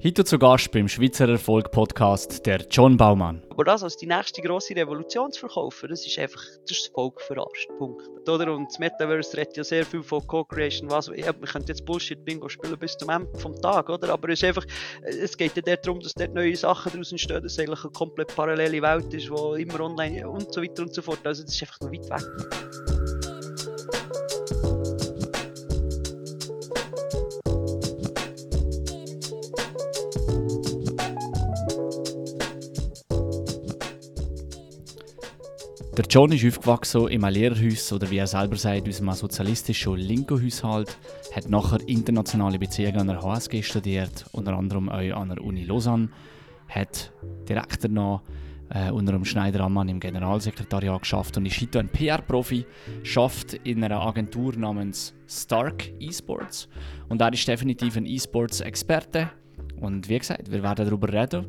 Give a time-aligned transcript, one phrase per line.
[0.00, 3.42] Heute zu Gast beim Schweizer Erfolg Podcast der John Baumann.
[3.50, 7.68] Aber das als die nächste grosse Revolution zu verkaufen, das ist einfach das, Volk verarscht.
[7.78, 8.08] Punkt.
[8.28, 8.54] Oder?
[8.54, 10.88] Und das Metaverse redet ja sehr viel von Co-Creation.
[10.88, 14.12] Ja, wir können jetzt Bullshit-Bingo spielen bis zum Ende des Tages, oder?
[14.12, 14.64] Aber es, ist einfach,
[15.02, 18.36] es geht ja darum, dass dort neue Sachen daraus entstehen, dass es eigentlich eine komplett
[18.36, 21.26] parallele Welt ist, die immer online und so weiter und so fort.
[21.26, 22.97] Also das ist einfach noch weit weg.
[35.98, 40.96] Der John ist aufgewachsen im Lehrerhaus oder wie er selber sagt, in unserem sozialistischen Linko-Haushalt,
[41.34, 46.08] hat nachher internationale Beziehungen an der HSG studiert, unter anderem auch an der Uni Lausanne,
[46.68, 47.12] hat
[47.48, 48.22] direkt danach
[48.70, 52.64] äh, unter dem Schneider Ammann im Generalsekretariat geschafft und ist heute ein PR-Profi,
[53.02, 56.68] schafft in einer Agentur namens Stark Esports.
[57.08, 59.30] Und er ist definitiv ein E-Sports-Experte.
[59.80, 61.44] Und wie gesagt, wir werden darüber reden,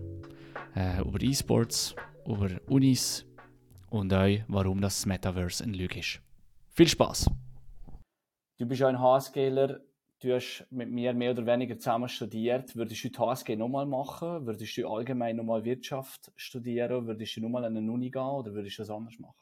[0.75, 1.93] äh, über E-Sports,
[2.25, 3.28] über Unis,
[3.89, 6.21] und euch, warum das Metaverse ein Lüge ist.
[6.71, 7.29] Viel Spaß!
[8.57, 9.79] Du bist ja ein HSGler,
[10.19, 12.75] du hast mit mir mehr oder weniger zusammen studiert.
[12.75, 14.45] Würdest du die HSG nochmal machen?
[14.45, 17.07] Würdest du allgemein nochmal Wirtschaft studieren?
[17.07, 19.35] Würdest du nochmal an eine Uni gehen oder würdest du das anders machen?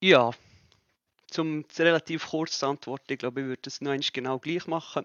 [0.00, 0.32] Ja,
[1.28, 5.04] zum relativ kurz zu antworten, ich glaube, ich würde es noch genau gleich machen.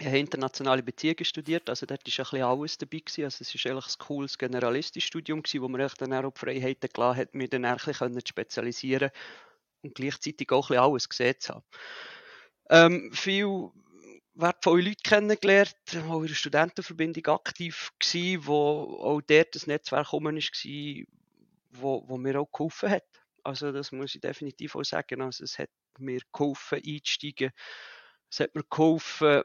[0.00, 3.00] Ich habe internationale Beziehungen studiert, also dort war ein bisschen alles dabei.
[3.00, 3.24] Gewesen.
[3.24, 6.88] Also es war eigentlich ein cooles generalistisches Studium, gewesen, wo man dann auch die Freiheiten
[6.90, 9.10] gelassen hat, mich dann ein bisschen spezialisieren
[9.82, 11.64] und gleichzeitig auch ein bisschen alles gesehen zu haben.
[12.70, 13.68] Ähm, viel
[14.32, 15.76] wertvolle Leute kennengelernt,
[16.08, 21.04] auch in der Studentenverbindung aktiv gewesen, wo auch dort das Netzwerk gekommen war,
[21.72, 23.04] wo, wo mir auch geholfen hat.
[23.44, 25.20] Also das muss ich definitiv auch sagen.
[25.20, 27.50] Also es hat mir geholfen einzusteigen.
[28.30, 29.42] Es hat mir geholfen,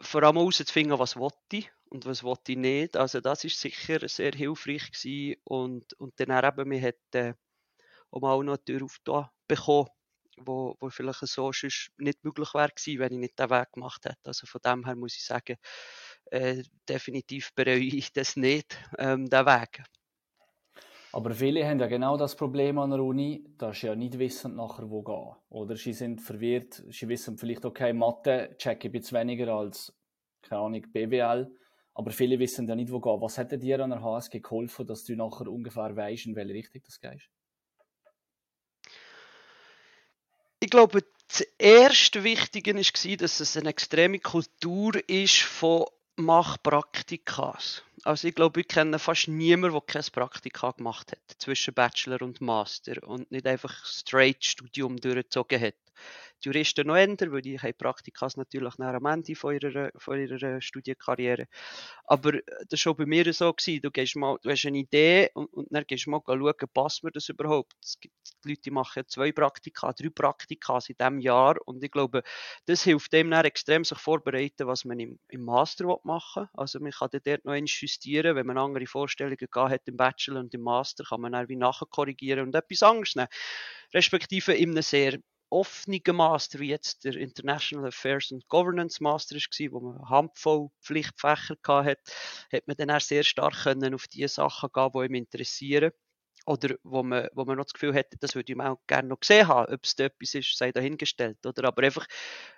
[0.00, 1.16] vor allem herauszufinden, was
[1.52, 2.96] ich und was ich nicht.
[2.96, 5.40] Also das ist sicher sehr hilfreich gewesen.
[5.44, 7.34] und, und dann eben, wir hat äh,
[8.10, 9.88] auch mal eine Tür aufgetan bekommen,
[10.38, 14.04] wo, wo vielleicht so sonst nicht möglich wäre gewesen, wenn ich nicht den Weg gemacht
[14.04, 14.18] hätte.
[14.24, 15.56] Also von dem her muss ich sagen,
[16.26, 19.82] äh, definitiv bereue ich das nicht, ähm, den Weg.
[21.16, 24.54] Aber viele haben ja genau das Problem an der Uni, dass sie ja nicht wissen,
[24.54, 25.34] nachher wo gehen.
[25.48, 29.94] Oder sie sind verwirrt, sie wissen vielleicht, okay, Mathe checke ich jetzt weniger als,
[30.42, 31.50] keine Ahnung, BWL.
[31.94, 33.18] Aber viele wissen ja nicht, wo gehen.
[33.22, 36.82] Was hätte dir an der HSG geholfen, dass du nachher ungefähr weißt, in welche Richtung
[36.84, 37.30] das gehst?
[40.60, 47.85] Ich glaube, das erste Wichtige war, dass es eine extreme Kultur ist von Machpraktikas.
[48.06, 52.40] Also ich glaube, ich kenne fast niemanden, der kein Praktika gemacht hat zwischen Bachelor und
[52.40, 55.74] Master und nicht einfach straight Studium durchgezogen hat.
[56.42, 60.18] Die Juristen noch ändern, weil die haben Praktikas natürlich nach am Ende von ihrer, von
[60.18, 61.46] ihrer Studienkarriere.
[62.04, 63.52] Aber äh, das war schon bei mir so.
[63.52, 63.80] Gewesen.
[63.82, 67.04] Du, gehst mal, du hast eine Idee und, und dann gehst du mal schauen, passt
[67.04, 67.74] mir das überhaupt?
[67.82, 68.14] Es gibt
[68.44, 72.22] Leute, die machen zwei Praktika, drei Praktika in diesem Jahr und ich glaube,
[72.66, 76.48] das hilft dem dann extrem, sich vorbereiten, was man im, im Master machen will.
[76.54, 80.54] Also man kann dort noch justieren, wenn man andere Vorstellungen gehabt hat im Bachelor und
[80.54, 83.28] im Master, kann man dann wie nachkorrigieren und etwas anderes nehmen.
[83.94, 85.18] Respektive in einem sehr
[85.50, 90.68] offenen Master, wie jetzt der International Affairs and Governance Master war, wo man eine Handvoll
[90.80, 92.12] Pflichtfächer hatte,
[92.52, 95.92] hat man dann auch sehr stark können auf die Sachen gehen, die ihm interessieren.
[96.46, 99.18] Oder wo man, wo man noch das Gefühl hätte, das würde ich auch gerne noch
[99.18, 99.72] gesehen haben.
[99.72, 101.44] Ob es da etwas ist, sei dahingestellt.
[101.44, 101.64] Oder?
[101.64, 102.06] Aber einfach,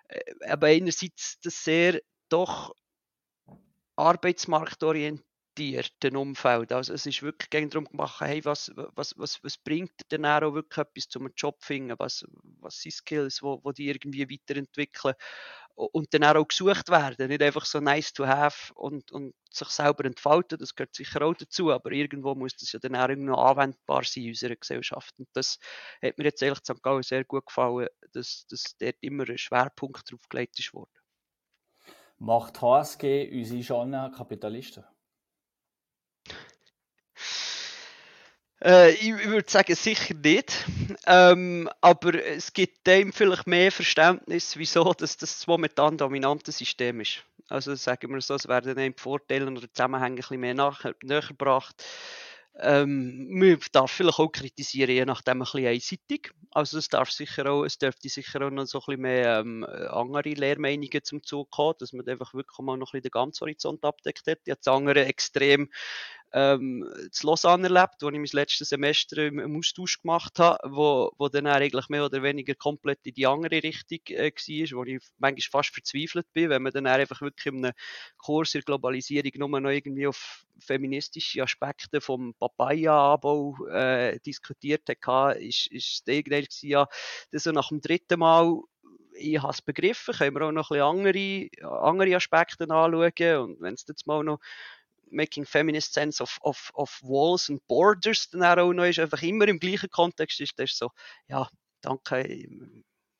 [0.08, 2.74] äh, aber einerseits das sehr doch
[3.96, 5.27] arbeitsmarktorientiert
[5.58, 6.72] adaptierten Umfeld.
[6.72, 10.54] Also es ist wirklich darum gemacht, hey, was, was, was, was bringt dir denn auch
[10.54, 11.94] wirklich etwas zum Job finden?
[11.98, 12.24] Was,
[12.60, 15.14] was sind Skills, wo, wo die irgendwie weiterentwickeln
[15.74, 17.28] und dann auch gesucht werden.
[17.28, 21.34] Nicht einfach so nice to have und, und sich selber entfalten, das gehört sicher auch
[21.34, 25.14] dazu, aber irgendwo muss das ja dann auch irgendwo anwendbar sein in unserer Gesellschaft.
[25.18, 25.58] Und das
[26.02, 26.82] hat mir jetzt ehrlich St.
[26.82, 30.90] Gallen sehr gut gefallen, dass, dass dort immer ein Schwerpunkt drauf gelegt ist worden.
[32.18, 34.84] Macht HSG unsere schon Kapitalisten?
[38.62, 40.66] Äh, ich würde sagen, sicher nicht.
[41.06, 47.22] Ähm, aber es gibt dem vielleicht mehr Verständnis, wieso dass das momentan dominante System ist.
[47.48, 50.94] Also sagen wir so, es werden einem die Vorteile oder Zusammenhänge ein bisschen mehr nachher,
[51.02, 51.82] näher gebracht.
[52.60, 56.32] Ähm, man darf vielleicht auch kritisieren, je nachdem ein bisschen einseitig.
[56.50, 59.64] Also es darf sicher auch, es dürfte sicher auch noch so ein bisschen mehr ähm,
[59.64, 63.42] andere Lehrmeinungen zum Zug kommen, dass man einfach wirklich mal noch ein bisschen den ganzen
[63.42, 64.40] Horizont abdeckt hat.
[64.44, 65.70] Jetzt andere extrem
[66.32, 71.10] ähm, zu Lausanne erlebt, wo ich mein letztes Semester im, im Austausch gemacht habe, wo,
[71.16, 75.02] wo dann eigentlich mehr oder weniger komplett in die andere Richtung äh, war, wo ich
[75.18, 77.74] manchmal fast verzweifelt bin, wenn man dann einfach wirklich in einem
[78.18, 85.68] Kurs in Globalisierung nur noch irgendwie auf feministische Aspekte vom Papaya-Anbau äh, diskutiert hat, ist,
[85.68, 86.86] ist es ja,
[87.30, 88.60] das so nach dem dritten Mal
[89.20, 93.60] ich habe es begriffen, können wir auch noch ein bisschen andere, andere Aspekte anschauen und
[93.60, 94.38] wenn es jetzt mal noch
[95.10, 99.48] Making Feminist Sense of, of, of Walls and Borders dann auch noch ist, einfach immer
[99.48, 100.90] im gleichen Kontext ist, das ist so,
[101.28, 101.48] ja,
[101.80, 102.22] danke,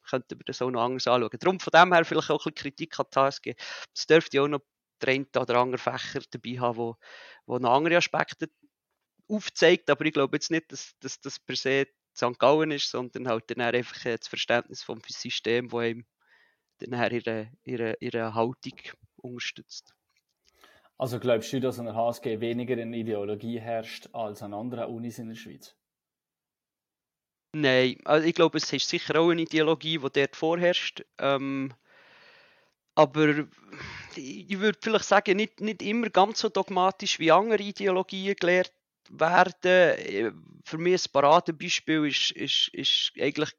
[0.08, 1.38] könnten wir das auch noch anders anschauen.
[1.38, 3.54] Darum von dem her vielleicht auch ein bisschen Kritik an die HSG.
[3.94, 4.60] Es dürfte auch noch
[5.00, 6.96] der oder andere Fächer dabei haben, wo,
[7.46, 8.48] wo noch andere Aspekte
[9.28, 11.86] aufzeigt, aber ich glaube jetzt nicht, dass, dass das per se
[12.16, 12.38] St.
[12.38, 16.06] Gallen ist, sondern halt dann einfach das Verständnis vom System, das ihm
[16.78, 18.78] dann ihre, ihre, ihre Haltung
[19.16, 19.94] unterstützt.
[20.98, 25.18] Also glaubst du, dass an der HSG weniger eine Ideologie herrscht als an anderen Unis
[25.18, 25.76] in der Schweiz?
[27.54, 31.04] Nein, also ich glaube, es ist sicher auch eine Ideologie, die dort vorherrscht.
[31.18, 31.72] Ähm,
[32.96, 33.46] aber
[34.16, 38.72] ich würde vielleicht sagen, nicht, nicht immer ganz so dogmatisch wie andere Ideologien gelehrt
[39.08, 40.34] werden.
[40.64, 43.50] Für mich ein Paradebeispiel ist, ist, ist eigentlich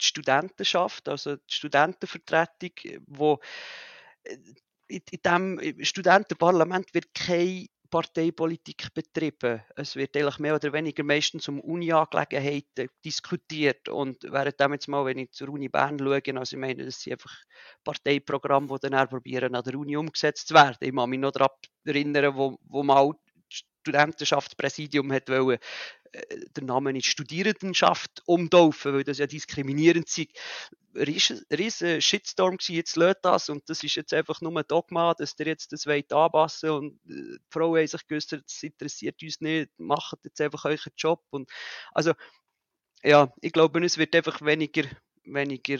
[0.00, 2.70] die Studentenschaft, also die Studentenvertretung,
[3.06, 3.40] wo
[4.88, 5.20] in, in
[5.60, 9.62] diesem Studentenparlament wird keine Parteipolitik betrieben.
[9.76, 13.88] Es wird eigentlich mehr oder weniger meistens um Uni-Angelegenheiten diskutiert.
[13.88, 17.00] Und während dem jetzt mal, wenn ich zur Uni Bern schaue, also ich meine, das
[17.00, 17.32] sind einfach
[17.84, 20.78] Parteiprogramme, die dann probieren, an der Uni umgesetzt zu werden.
[20.80, 21.50] Ich kann mich noch daran
[21.84, 23.12] erinnern, wo, wo mal
[23.48, 25.58] Studentenschaftspräsidium hat wollen,
[26.14, 30.28] äh, den Namen in Studierendenschaft umtaufen, weil das ja diskriminierend ist.
[30.96, 35.34] Riesen Shitstorm war, jetzt lädt das und das ist jetzt einfach nur ein Dogma, dass
[35.34, 39.40] der jetzt das wollt anpassen und äh, die Frauen haben sich gewusst, das interessiert uns
[39.40, 41.50] nicht, macht jetzt einfach euren Job und
[41.92, 42.12] also
[43.02, 44.84] ja, ich glaube, es wird einfach weniger,
[45.24, 45.78] weniger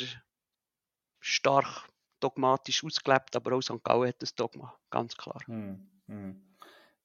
[1.20, 1.88] stark
[2.20, 3.82] dogmatisch ausgelebt, aber auch St.
[3.82, 5.40] Gallen hat das Dogma, ganz klar.
[5.46, 6.53] Hm, hm.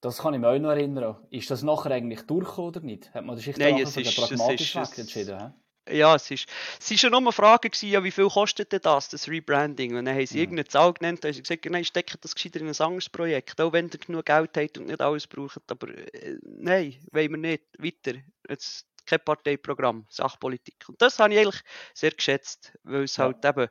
[0.01, 1.17] Das kann ich mich auch noch erinnern.
[1.29, 3.13] Ist das nachher eigentlich durchgekommen oder nicht?
[3.13, 5.53] Hat man das Nein, es ist, pragmatisch es ist, entschieden?
[5.89, 6.47] Ja, es ist,
[6.79, 9.97] es ist ja nur eine Frage gewesen, ja, wie viel kostet denn das, das Rebranding?
[9.97, 10.43] Und dann haben sie ja.
[10.43, 13.59] irgendeine Zahl genannt, und haben sie gesagt, nein, steckt das gescheiter in ein anderes Projekt,
[13.59, 15.69] auch wenn ihr genug Geld habt und nicht alles braucht.
[15.69, 17.63] Aber äh, nein, wollen wir nicht.
[17.77, 18.19] Weiter.
[18.47, 20.87] Jetzt kein Parteiprogramm, Sachpolitik.
[20.87, 21.61] Und das habe ich eigentlich
[21.93, 23.25] sehr geschätzt, weil es ja.
[23.25, 23.67] halt eben,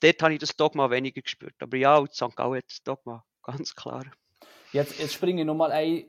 [0.00, 1.54] dort habe ich das Dogma weniger gespürt.
[1.60, 2.34] Aber ja, auch St.
[2.34, 4.04] Gallen hat das Dogma, ganz klar.
[4.72, 6.04] Jetzt, jetzt springe ich nochmal ein,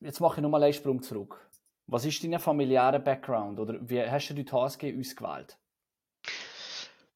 [0.00, 1.38] jetzt mache ich nochmal einen Sprung zurück.
[1.86, 5.58] Was ist dein familiärer Background oder wie hast du die HSG ausgewählt?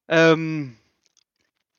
[0.09, 0.77] Ähm,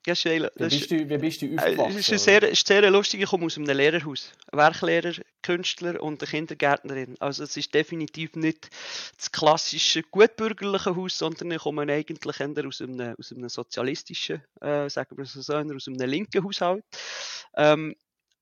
[0.08, 1.98] ja, wie, bist du, wie bist du äh, aufgewachsen?
[2.00, 4.32] Es ist, sehr, ist sehr lustig, ich komme aus einem Lehrerhaus.
[4.54, 5.12] Werklehrer,
[5.44, 7.18] Künstler und eine Kindergärtnerin.
[7.20, 8.70] Also es ist definitiv nicht
[9.18, 14.90] das klassische gutbürgerliche Haus, sondern ich komme eigentlich eher aus einem, aus einem sozialistischen, äh,
[14.90, 16.86] sagen wir so, aus einem linken Haushalt.
[17.58, 17.94] Ähm,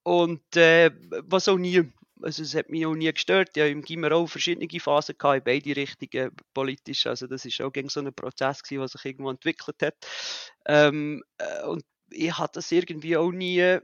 [0.06, 0.92] und äh,
[1.24, 1.82] was auch nie,
[2.22, 3.50] also es hat mich auch nie gestört.
[3.56, 7.08] Ich habe im Gimmer auch verschiedene Phasen gehabt, in beide Richtungen politisch.
[7.08, 9.96] Also das ist auch gegen so ein Prozess gewesen, der sich irgendwo entwickelt hat.
[10.64, 13.80] Ähm, äh, und ich hatte das irgendwie auch nie, es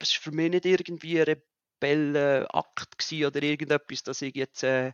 [0.00, 1.36] war für mich nicht irgendwie ein
[1.80, 4.90] Rebellenakt oder irgendetwas, dass ich jetzt äh,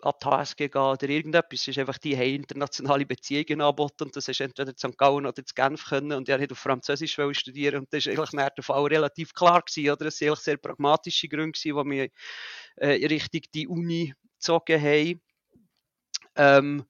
[0.00, 1.60] an die HSG gehen oder irgendetwas.
[1.60, 4.96] Es ist einfach, die haben internationale Beziehungen angeboten und das ist entweder in St.
[4.96, 8.32] Gallen oder in Genf können und er hat auf Französisch studieren und das ist eigentlich
[8.32, 10.06] nach der Fall relativ klar gewesen, oder?
[10.06, 12.12] Es waren sehr pragmatische Gründe die mich
[12.76, 15.20] äh, in Richtung die Uni gezogen haben.
[16.36, 16.84] Ähm,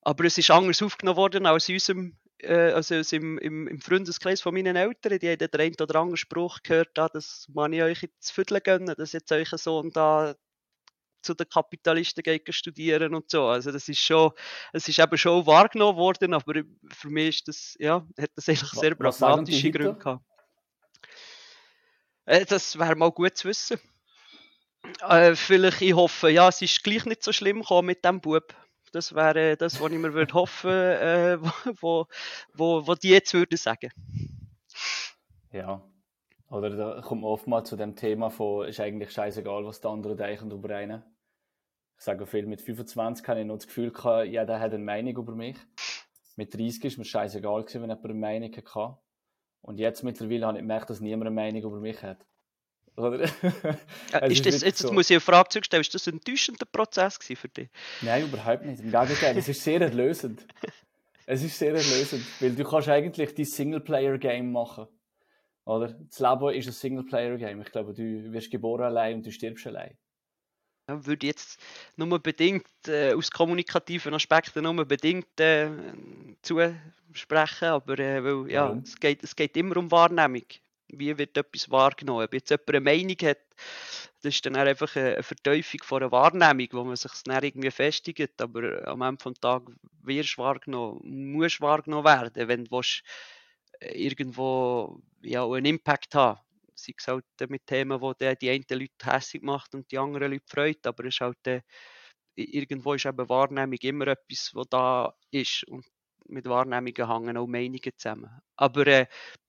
[0.00, 4.40] aber es ist anders aufgenommen worden als in unserem äh, also im, im, im, Freundeskreis
[4.40, 7.82] von meinen Eltern, die haben den einen oder anderen Spruch gehört, ah, das man ich
[7.82, 10.34] euch jetzt vierteln gönnen, dass jetzt euer Sohn da
[11.22, 13.46] zu den Kapitalisten geht studieren und so.
[13.46, 14.32] Also das ist schon,
[14.72, 18.70] es ist eben schon wahrgenommen worden, aber für mich ist das, ja, hat das eigentlich
[18.70, 20.24] sehr pragmatische Gründe gehabt.
[22.24, 23.78] Äh, das wäre mal gut zu wissen.
[25.00, 28.54] Äh, vielleicht, ich hoffe, ja, es ist gleich nicht so schlimm gekommen mit dem Bub.
[28.92, 31.38] Das wäre das, was ich mir würde hoffen, äh,
[31.80, 32.06] wo,
[32.52, 33.90] wo, wo die jetzt würden sagen.
[35.50, 35.82] Ja,
[36.48, 40.16] oder da kommt man oftmals zu dem Thema von, ist eigentlich scheißegal, was die anderen
[40.16, 41.02] denken über einen.
[42.02, 45.16] Ich sage viel, mit 25 habe ich noch das Gefühl gehabt, jeder hat eine Meinung
[45.18, 45.56] über mich.
[46.34, 48.98] Mit 30 ist mir scheißegal gewesen, wenn jemand eine Meinung hatte.
[49.60, 52.26] Und jetzt mittlerweile habe ich gemerkt, dass niemand eine Meinung über mich hat.
[52.96, 53.20] Oder?
[54.12, 54.92] ja, ist das, jetzt so.
[54.92, 57.68] muss ich eine Frage zurückstellen, ist das ein enttäuschender Prozess für dich?
[58.00, 58.80] Nein, überhaupt nicht.
[58.80, 60.44] Im Gegenteil, es ist sehr erlösend.
[61.26, 64.88] es ist sehr erlösend, weil du kannst eigentlich dein Singleplayer-Game machen
[65.66, 65.96] Oder?
[66.10, 67.60] Das Leben ist ein Singleplayer-Game.
[67.60, 69.96] Ich glaube, du wirst geboren allein und du stirbst allein.
[70.88, 71.60] Ja, würde jetzt
[71.96, 75.70] nur bedingt äh, aus kommunikativen Aspekten nur bedingt äh,
[76.42, 80.46] zusprechen, aber äh, weil, ja, es, geht, es geht immer um Wahrnehmung.
[80.88, 82.24] Wie wird etwas wahrgenommen?
[82.24, 83.38] Ob jetzt jemand eine Meinung hat,
[84.22, 88.40] das ist dann einfach eine Verteufung von einer Wahrnehmung, wo man sich dann irgendwie festigt,
[88.40, 92.80] aber am Ende des Tages wirst du wahrgenommen, musst wahrgenommen werden, wenn du
[93.80, 96.40] äh, irgendwo ja, einen Impact haben
[96.82, 100.32] sei es halt mit Themen, wo die, die einen Leute hässlich macht und die anderen
[100.32, 101.62] Leute freut, aber es ist halt äh,
[102.36, 105.86] irgendwo ist eben Wahrnehmung immer etwas, was da ist und
[106.26, 108.30] mit Wahrnehmungen hängen auch Meinungen zusammen.
[108.56, 109.06] Aber äh,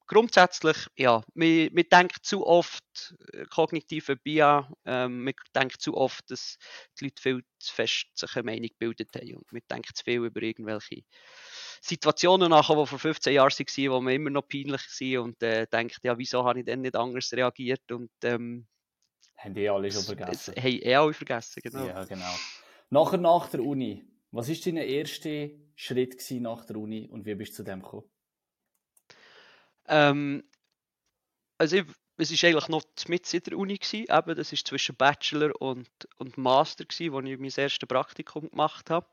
[0.07, 6.29] grundsätzlich, ja, man, man denkt zu oft, äh, kognitive BIA, ähm, man denkt zu oft,
[6.29, 6.57] dass
[6.99, 10.25] die Leute viel zu fest sich eine Meinung gebildet haben und man denkt zu viel
[10.25, 11.03] über irgendwelche
[11.85, 15.67] Situationen nachher, die vor 15 Jahren waren, wo man immer noch peinlich sind und äh,
[15.67, 18.67] denkt, ja, wieso habe ich denn nicht anders reagiert und ähm,
[19.35, 20.55] haben die alle schon vergessen.
[20.55, 21.85] Haben eh alle vergessen, genau.
[21.85, 22.33] Ja, genau.
[22.89, 27.51] Nachher nach der Uni, was war dein erster Schritt nach der Uni und wie bist
[27.51, 28.09] du zu dem gekommen?
[29.87, 30.43] Ähm,
[31.57, 31.85] also ich,
[32.15, 35.89] es war eigentlich noch mit in der Uni gewesen, eben, das ist zwischen Bachelor und,
[36.15, 39.07] und Master gewesen, wo ich mein erstes Praktikum gemacht habe.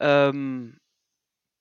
[0.00, 0.80] Ähm,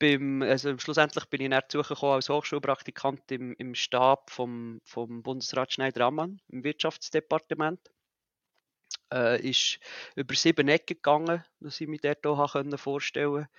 [0.03, 5.71] beim, also schlussendlich bin ich dann zugekommen als Hochschulpraktikant im, im Stab vom, vom Bundesrat
[5.71, 7.79] Schneider-Ammann im Wirtschaftsdepartement.
[9.13, 9.79] Äh, ist
[10.17, 13.49] über sieben Ecken gegangen, dass ich mich dort auch vorstellen konnte.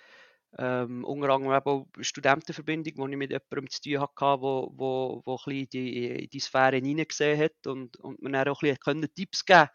[0.58, 5.22] Ähm, unter anderem eben auch Studentenverbindung, wo ich mit jemandem zu tun hatte, wo, wo,
[5.24, 9.14] wo in die, in die Sphäre hineingesehen hat und, und mir dann auch ein bisschen
[9.14, 9.68] Tipps geben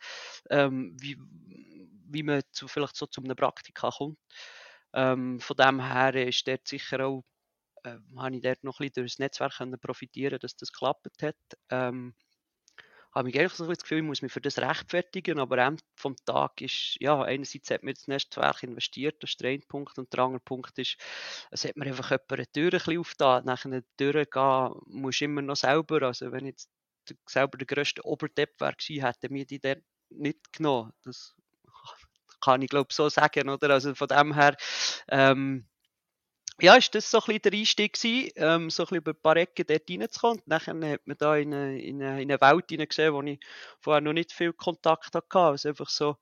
[0.52, 1.18] ähm, wie,
[2.10, 4.20] wie man zu, vielleicht so zu einem Praktika kommt.
[4.94, 7.24] Ähm, von dem her ist dort sicher auch,
[7.84, 11.24] äh, habe ich dort noch ein bisschen durch das Netzwerk können profitieren dass das geklappt
[11.24, 11.36] hat.
[11.70, 12.16] Ähm,
[13.14, 16.16] habe ich eigentlich so das Gefühl, ich muss mich für das rechtfertigen, aber am vom
[16.26, 20.14] Tag ist, ja, einerseits hat man das Netzwerk investiert, das ist der eine Punkt, und
[20.14, 20.98] der andere Punkt ist,
[21.52, 25.22] es hat mir einfach jemand eine Tür ein bisschen aufgetan, nach einer Tür gehen musst
[25.22, 26.70] immer noch selber, also wenn jetzt
[27.28, 31.36] selber der grösste Oberdepp wäre gewesen, hätte mir die dort nicht genommen, das
[32.42, 33.70] kann ich glaube so sagen, oder?
[33.72, 34.56] Also von dem her,
[35.10, 35.66] ähm,
[36.62, 39.22] ja, ist das so ein bisschen der Einstieg gewesen, ähm, so ein bisschen über ein
[39.22, 40.40] paar Ecken dort reinzukommen.
[40.40, 43.40] Und dann hat man da in eine, in eine, in eine Welt hineingesehen, wo ich
[43.80, 45.40] vorher noch nicht viel Kontakt hatte.
[45.40, 46.18] Also einfach so,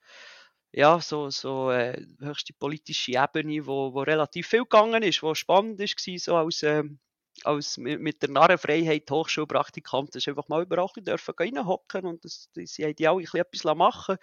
[0.72, 5.80] ja, so, so äh, höchste politische Ebene, wo, wo relativ viel gegangen ist, wo spannend
[5.80, 7.00] war, so als, ähm,
[7.44, 12.96] als mit der Narrenfreiheit Hochschulpraktikant ist einfach mal überall dürfen reinhocken und das, sie haben
[12.96, 14.18] die auch etwas machen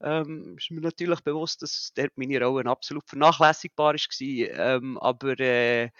[0.00, 5.90] ähm, ist mir natürlich bewusst, dass dort meine Rolle absolut vernachlässigbar war, ähm, aber äh,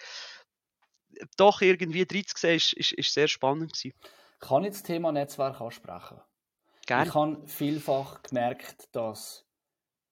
[1.37, 3.93] doch irgendwie drin zu sehen, ist, ist, ist sehr spannend gewesen.
[4.39, 6.19] Kann ich das Thema Netzwerk ansprechen?
[6.85, 7.07] Gerne.
[7.07, 9.45] Ich habe vielfach gemerkt, dass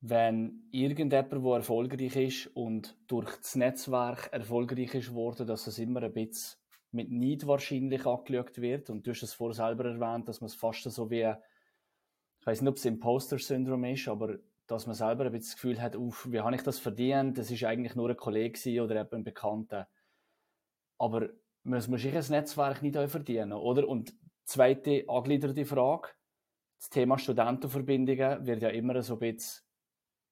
[0.02, 6.02] wenn irgendjemand, der erfolgreich ist und durch das Netzwerk erfolgreich ist worden, dass es immer
[6.02, 6.60] ein bisschen
[6.92, 8.90] mit Neid wahrscheinlich angeschaut wird.
[8.90, 11.32] Und du hast es vorher selber erwähnt, dass man es fast so wie,
[12.40, 15.82] ich weiß nicht, ob es Imposter-Syndrom ist, aber dass man selber ein bisschen das Gefühl
[15.82, 17.38] hat, uff, wie habe ich das verdient?
[17.38, 19.88] Das ist eigentlich nur ein Kollege oder ein Bekannter.
[20.98, 21.30] Aber
[21.64, 23.88] muss man sich ein Netzwerk nicht verdienen, oder?
[23.88, 24.16] Und
[24.46, 26.10] zweite angegliederte Frage.
[26.80, 29.64] Das Thema Studentenverbindungen wird ja immer so ein bisschen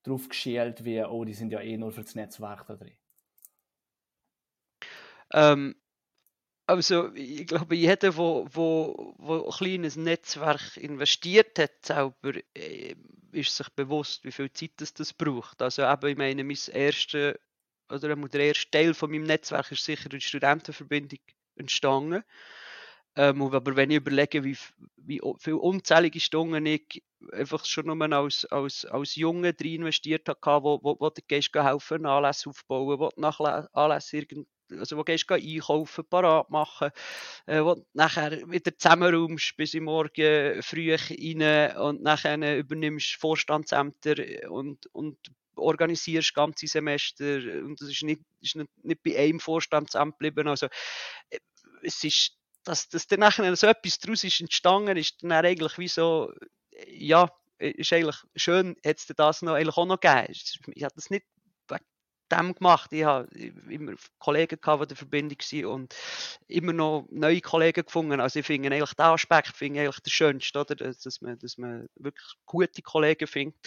[0.04, 2.98] drauf geschielt, wie, oh, die sind ja eh nur für das Netzwerk da drin?
[5.32, 5.76] Ähm,
[6.66, 12.96] also, ich glaube, jeder, der wo, wo, wo ein kleines Netzwerk investiert hat, selber, äh,
[13.32, 15.62] ist sich bewusst, wie viel Zeit das, das braucht.
[15.62, 17.40] Also, eben, ich meine, mein erste,
[17.90, 21.20] oder der erste Teil von meinem Netzwerk ist sicher eine Studentenverbindung
[21.56, 22.24] entstanden.
[23.16, 24.58] Ähm, aber wenn ich überlege, wie,
[24.98, 30.64] wie viele unzählige Stunden ich einfach schon nur als, als, als Junge drin investiert habe,
[30.64, 33.40] wo, wo, wo du gehst helfen, Anlässe aufbauen, wo du nach
[33.74, 36.92] Anlässe irgend, also wo gehst einkaufen, parat machen,
[37.48, 44.16] äh, wo du nachher wieder zusammenräumst bis im Morgen früh rein und nachher übernimmst Vorstandsämter
[44.50, 45.18] und, und
[45.56, 47.26] organisierst ganze Semester
[47.64, 50.68] und das ist nicht, ist nicht, nicht bei einem Vorstandsamt geblieben, also
[51.30, 51.40] äh,
[51.82, 55.88] es ist dass, dass dann nachher so etwas daraus ist entstanden, ist dann eigentlich wie
[55.88, 56.32] so,
[56.88, 60.34] ja, ist eigentlich schön, hätte es das noch, eigentlich auch noch gegeben.
[60.74, 61.26] Ich habe das nicht
[61.68, 61.84] wegen
[62.32, 62.92] dem gemacht.
[62.94, 63.28] Ich habe
[63.70, 65.96] immer Kollegen gehabt, die der Verbindung waren und
[66.48, 68.20] immer noch neue Kollegen gefunden.
[68.20, 70.76] Also ich finde eigentlich den Aspekt finde eigentlich der schönste, oder?
[70.76, 73.58] Dass, man, dass man wirklich gute Kollegen findet.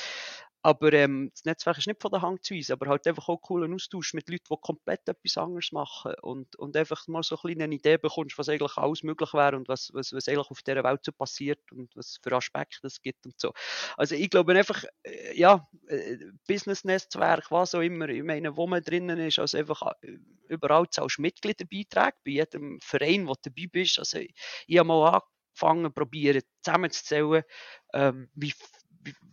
[0.62, 3.38] Aber ähm, das Netzwerk ist nicht von der Hand zu weisen, aber halt einfach auch
[3.40, 7.60] coolen Austausch mit Leuten, die komplett etwas anderes machen und, und einfach mal so ein
[7.62, 10.84] eine Idee bekommst, was eigentlich alles möglich wäre und was, was, was eigentlich auf dieser
[10.84, 13.52] Welt so passiert und was für Aspekte es gibt und so.
[13.96, 16.16] Also ich glaube einfach, äh, ja, äh,
[16.46, 21.18] Business-Netzwerk, was auch immer, ich meine, wo man drinnen ist, also einfach äh, überall zahlst
[21.18, 24.34] du Mitgliederbeiträge, bei jedem Verein, wo du dabei bist, also ich,
[24.66, 25.20] ich habe mal
[25.54, 27.42] angefangen, probieren zusammenzuzählen,
[27.94, 28.52] ähm, wie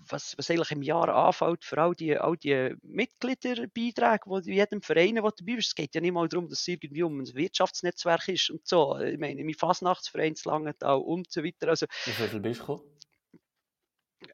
[0.08, 5.16] was, was eigentlich im Jahr anfällt für all die, all die Mitgliederbeiträge, die jedem Verein,
[5.16, 5.68] dabei ist.
[5.68, 8.98] Es geht ja nicht mal darum, dass es irgendwie um ein Wirtschaftsnetzwerk ist und so.
[9.00, 11.70] Ich meine, mein Fasnachtsverein zu Langenthal und so weiter.
[11.70, 12.82] Also, Wie viel bist du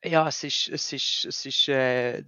[0.04, 2.24] Ja, es ist, es ist, es ist äh,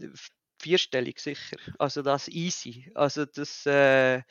[0.59, 1.57] vierstellig sicher.
[1.77, 2.91] Also das easy.
[2.95, 4.21] Also das, äh,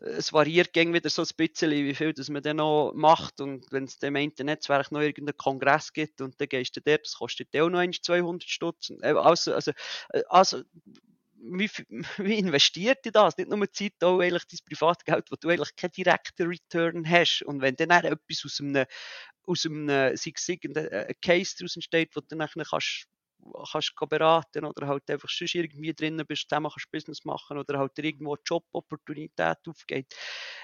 [0.00, 3.66] es variiert gegen wieder so ein bisschen, wie viel das man dann noch macht und
[3.70, 7.48] wenn es dem Netzwerk noch irgendeinen Kongress gibt und dann gehst du dort, das kostet
[7.56, 8.90] auch noch 200 Stutz.
[9.02, 9.72] Äh, also, also,
[10.10, 10.62] äh, also
[11.38, 11.70] wie,
[12.18, 13.36] wie investiert in das?
[13.36, 17.42] Nicht nur Zeit, auch eigentlich dein Privatgeld, wo du eigentlich keinen direkten Return hast.
[17.42, 18.86] Und wenn dann etwas aus einem,
[19.44, 22.64] aus einem, sei es irgendein Case daraus entsteht, wo du dann nachher
[23.70, 27.98] kannst beraten oder halt einfach schon irgendwie drinnen bist, zusammen kannst Business machen oder halt
[27.98, 30.14] irgendwo Jobopportunität aufgeht.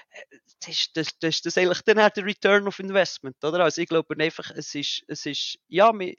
[0.09, 3.63] Äh, das ist, das, das, das eigentlich dann halt der Return of Investment, oder?
[3.63, 6.13] Also ich glaube einfach, es ist, es ist, ja, man,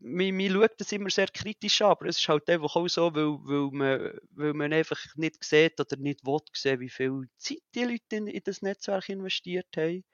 [0.00, 3.14] man, man schaut das immer sehr kritisch an, aber es ist halt einfach auch so,
[3.14, 7.62] weil, weil, man, weil man einfach nicht sieht oder nicht will sehen, wie viel Zeit
[7.74, 10.04] die Leute in, in das Netzwerk investiert haben.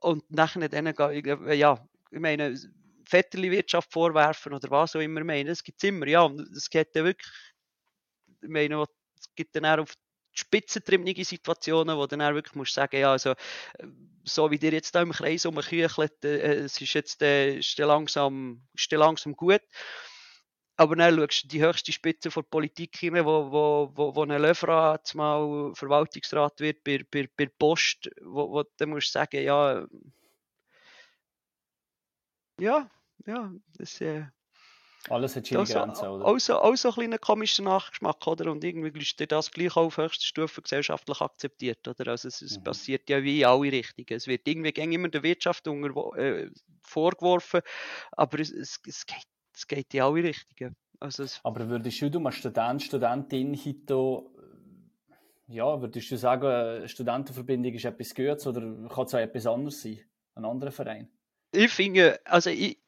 [0.00, 0.92] Und nachher dann,
[1.54, 2.56] ja, ich meine,
[3.12, 5.48] Vetterli-Wirtschaft vorwerfen oder was auch immer meinen.
[5.48, 6.30] Das gibt es immer, ja.
[6.56, 7.30] Es geht ja wirklich,
[8.42, 8.84] ich meine,
[9.16, 9.94] es gibt dann auch auf
[10.32, 13.34] spitzentriebige Situationen, wo du dann wirklich musst sagen, ja, also,
[14.24, 18.62] so wie dir jetzt da im Kreis umküchelt, äh, es ist jetzt äh, ist langsam,
[18.74, 19.62] ist langsam gut.
[20.76, 24.30] Aber dann schaust du die höchste Spitze der Politik hin, wo, wo, wo, wo ein
[24.30, 29.86] Löfrat mal Verwaltungsrat wird bei, bei, bei Post, wo, wo du musst sagen, ja,
[32.58, 32.90] ja,
[33.26, 34.24] ja, das äh,
[35.08, 36.24] alles hat seine Grenzen, oder?
[36.24, 38.52] Auch so, ein kleiner komischer Nachgeschmack, oder?
[38.52, 42.12] Und irgendwie ist das gleich auf höchster Stufe gesellschaftlich akzeptiert, oder?
[42.12, 42.64] Also es, es mhm.
[42.64, 44.06] passiert ja wie in alle Richtungen.
[44.10, 46.50] Es wird irgendwie immer der Wirtschaft unter, äh,
[46.82, 47.62] vorgeworfen,
[48.12, 50.76] aber es, es, es, geht, es geht in alle Richtungen.
[51.00, 54.22] Also aber würdest du, du als Student, Studentin heute
[55.48, 60.00] ja, würdest du sagen, Studentenverbindung ist etwas Gutes oder kann es auch etwas anderes sein?
[60.34, 61.10] Ein anderer Verein?
[61.52, 62.81] Ich finde, also ich,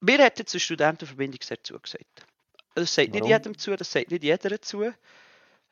[0.00, 2.26] mir hat jetzt eine Studentenverbindung sehr zugesagt.
[2.74, 3.20] Das sagt Warum?
[3.20, 4.92] nicht jedem zu, das sagt nicht jeder zu.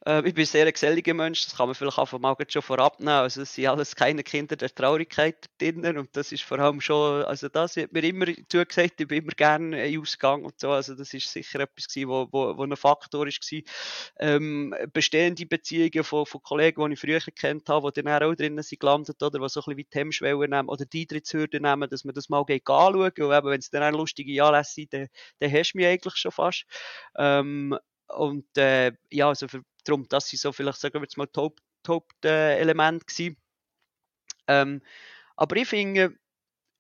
[0.07, 3.01] Äh, ich bin sehr ein geselliger Mensch, das kann man vielleicht einfach mal schon vorab
[3.01, 3.09] nehmen.
[3.11, 7.25] Also es sind alles keine Kinder der Traurigkeit drinnen und das ist vor allem schon,
[7.25, 10.95] also das hat mir immer zugesagt, ich bin immer gerne in Ausgang und so, also
[10.95, 13.64] das ist sicher etwas gewesen, wo, wo, wo ein Faktor gewesen.
[14.21, 18.62] Ähm, bestehende Beziehungen von, von Kollegen, die ich früher kennt habe, die dann auch drinnen
[18.62, 21.90] sind gelandet oder die so ein bisschen wie die Hemmschwellen nehmen oder die Eintrittshürde nehmen,
[21.90, 24.92] dass man das mal geht anschauen und eben, wenn es dann auch lustige Anlässe sind,
[24.92, 25.09] dann,
[25.40, 26.64] dann hast du mich eigentlich schon fast.
[27.19, 27.77] Ähm,
[28.09, 31.61] und äh, ja, also für Darum, das sind so vielleicht, sagen wir jetzt mal, Top,
[31.83, 33.37] Top äh, Element gewesen.
[34.49, 34.83] Ähm,
[35.37, 36.19] aber ich finde,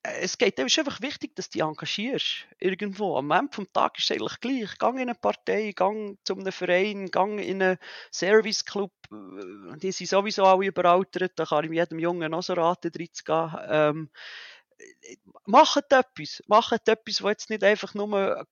[0.02, 2.46] äh, es geht, ist einfach wichtig, dass du dich engagierst.
[2.58, 3.16] Irgendwo.
[3.16, 4.78] Am Ende des Tages ist es eigentlich gleich.
[4.78, 7.78] Gang in eine Partei, gang zu einem Verein, gang in einen
[8.10, 8.92] Serviceclub.
[9.12, 11.32] Äh, die sind sowieso alle überaltert.
[11.36, 13.56] Da kann ich jedem Jungen noch so raten, reinzugehen.
[13.68, 14.10] Ähm,
[15.44, 16.42] macht etwas.
[16.48, 18.46] Macht etwas, was jetzt nicht einfach nur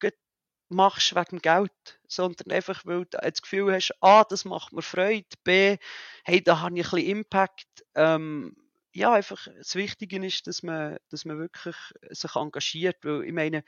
[0.69, 5.27] machst wegen Geld, sondern einfach, weil du das Gefühl hast, A, das macht mir Freude,
[5.45, 5.77] B,
[6.25, 7.85] hey, da habe ich ein bisschen Impact.
[7.95, 8.57] Ähm,
[8.93, 11.77] ja, einfach das Wichtige ist, dass man, dass man wirklich
[12.11, 13.65] sich engagiert, weil ich meine,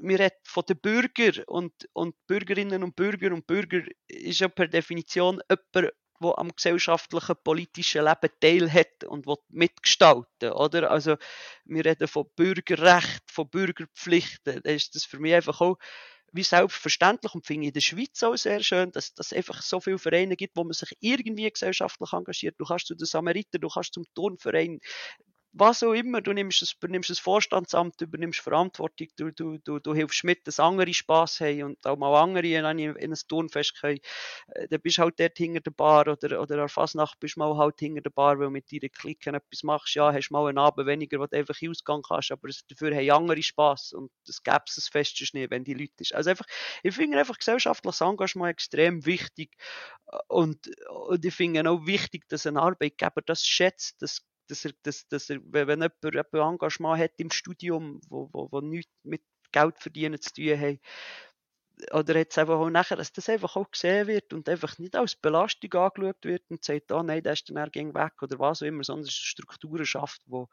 [0.00, 4.68] wir reden von den Bürgern und, und Bürgerinnen und Bürger und Bürger ist ja per
[4.68, 10.90] Definition jemand, wo am gesellschaftlichen, politischen Leben teilhat und mitgestalten oder?
[10.90, 11.16] Also,
[11.64, 14.60] wir reden von Bürgerrecht, von Bürgerpflichten.
[14.62, 15.78] Da ist das für mich einfach auch
[16.32, 19.80] wie selbstverständlich und finde ich in der Schweiz auch sehr schön, dass es einfach so
[19.80, 22.56] viele Vereine gibt, wo man sich irgendwie gesellschaftlich engagiert.
[22.58, 24.80] Du kannst zu den Samariter, du kannst zum Turnverein,
[25.58, 29.94] was auch immer, du nimmst das, übernimmst das Vorstandsamt, übernimmst Verantwortung, du, du, du, du
[29.94, 33.98] hilfst mit, dass andere Spass haben und auch mal andere in, in ein Turnfest können.
[34.48, 37.40] Äh, dann bist du halt dort hinter der Bar oder, oder an Fasnacht bist du
[37.40, 39.94] mal halt hinter der Bar, weil du mit deinen Klicken etwas machst.
[39.94, 43.42] Ja, hast mal einen Abend weniger, wo du einfach ausgehen kannst, aber dafür haben andere
[43.42, 46.14] Spass und das gäbe es Fest nicht, wenn die Leute ist.
[46.14, 46.46] Also einfach,
[46.82, 49.56] ich finde einfach gesellschaftliches Engagement extrem wichtig
[50.28, 55.06] und, und ich finde auch wichtig, dass ein Arbeitgeber das schätzt, dass dass er, dass,
[55.08, 59.78] dass er wenn jemand, jemand Engagement hat im Studium, wo, wo, wo nichts mit Geld
[59.78, 60.80] verdienen zu tun haben.
[61.92, 65.14] Oder jetzt einfach auch nachher, dass das einfach auch gesehen wird und einfach nicht als
[65.14, 68.66] Belastung angeschaut wird und sagt, oh nein, der ist dann ging weg oder was auch
[68.66, 70.48] immer, sondern es Strukturen schafft, wo,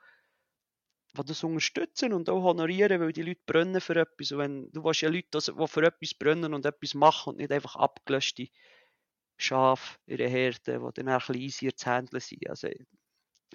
[1.16, 4.32] wo das unterstützen und auch honorieren, weil die Leute brennen für etwas.
[4.32, 7.52] Und wenn, du willst ja Leute, die für etwas brennen und etwas machen und nicht
[7.52, 8.48] einfach abgelöschte
[9.38, 12.50] Schafe in der Herde, die dann ein bisschen easier zu handeln sind.
[12.50, 12.70] Also,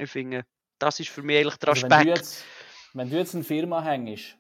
[0.01, 0.45] ich finde,
[0.79, 1.93] das ist für mich eigentlich der Aspekt.
[1.93, 2.45] Also wenn, du jetzt,
[2.95, 4.37] wenn du jetzt eine Firma hängst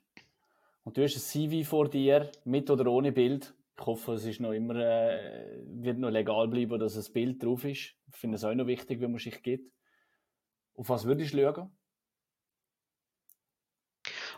[0.84, 4.40] und du hast ein CV vor dir, mit oder ohne Bild, ich hoffe, es ist
[4.40, 7.94] noch immer, äh, wird noch legal bleiben, dass ein Bild drauf ist.
[8.08, 9.72] Ich finde es auch noch wichtig, wenn man sich gibt.
[10.74, 11.70] Auf was würdest du schauen?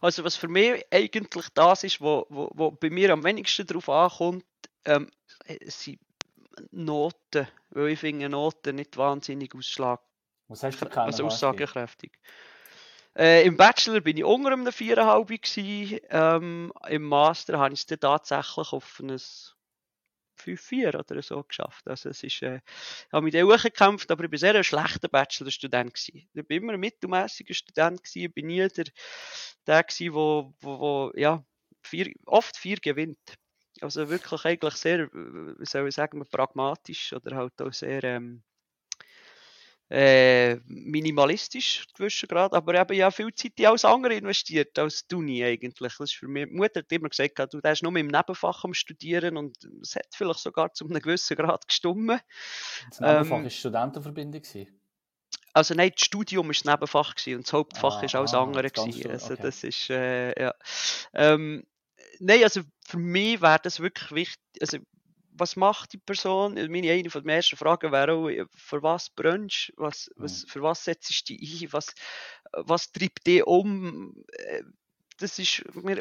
[0.00, 3.88] Also was für mich eigentlich das ist, wo, wo, wo bei mir am wenigsten darauf
[3.88, 4.44] ankommt,
[4.84, 5.08] ähm,
[5.64, 6.00] sind
[6.70, 7.46] Noten.
[7.70, 10.00] Weil ich finde Noten nicht wahnsinnig ausschlag.
[10.52, 12.12] Was hast du kennen, Also aussagekräftig.
[13.16, 18.00] Äh, Im Bachelor bin ich unter einem 4,5 ähm, Im Master habe ich es dann
[18.00, 19.18] tatsächlich auf ein
[20.36, 21.88] 5-4 oder so geschafft.
[21.88, 25.08] Also es ist, äh, ich habe mich dann hochgekämpft, aber ich war sehr ein schlechter
[25.08, 25.94] Bachelorstudent.
[25.94, 26.28] Gewesen.
[26.34, 28.26] Ich war immer ein mittelmäßiger Student, gewesen.
[28.26, 28.84] ich bin nie der,
[29.66, 31.42] der gewesen, wo, wo, wo ja,
[31.82, 33.36] vier, oft vier gewinnt.
[33.80, 38.42] Also wirklich eigentlich sehr, wie soll ich sagen, pragmatisch oder halt auch sehr ähm,
[39.92, 45.14] äh, minimalistisch gewissen Grad, aber eben ja viel Zeit in alles andere investiert als die
[45.14, 45.92] Uni eigentlich.
[45.98, 48.72] Das ist für mich, die Mutter hat immer gesagt, du hast nur im Nebenfach am
[48.72, 52.20] Studieren und es hat vielleicht sogar zu einem gewissen Grad gestummen.
[52.88, 54.42] Das Nebenfach ähm, war Studentenverbindung?
[55.52, 58.70] Also nein, das Studium war das Nebenfach und das Hauptfach war ah, alles ah, andere.
[58.70, 59.42] Das also okay.
[59.42, 60.54] das ist, äh, ja.
[61.12, 61.64] Ähm,
[62.18, 64.42] nein, also für mich wäre das wirklich wichtig.
[64.58, 64.78] Also,
[65.34, 66.54] was macht die Person?
[66.54, 69.82] Meine eine von den ersten Fragen wäre auch, für was brennst du?
[69.82, 71.72] Was, was, für was setzt du dich ein?
[71.72, 71.94] Was,
[72.52, 74.14] was treibt dich um?
[74.32, 74.62] Äh,
[75.18, 75.98] das ist mir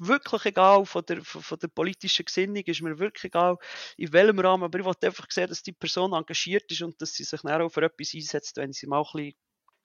[0.00, 3.58] wirklich egal von der, von der politischen Gesinnung, ist mir wirklich egal,
[3.96, 7.14] in welchem Rahmen, aber ich wollte einfach sehen, dass die Person engagiert ist und dass
[7.14, 9.34] sie sich dann auch für etwas einsetzt, wenn sie mal ein bisschen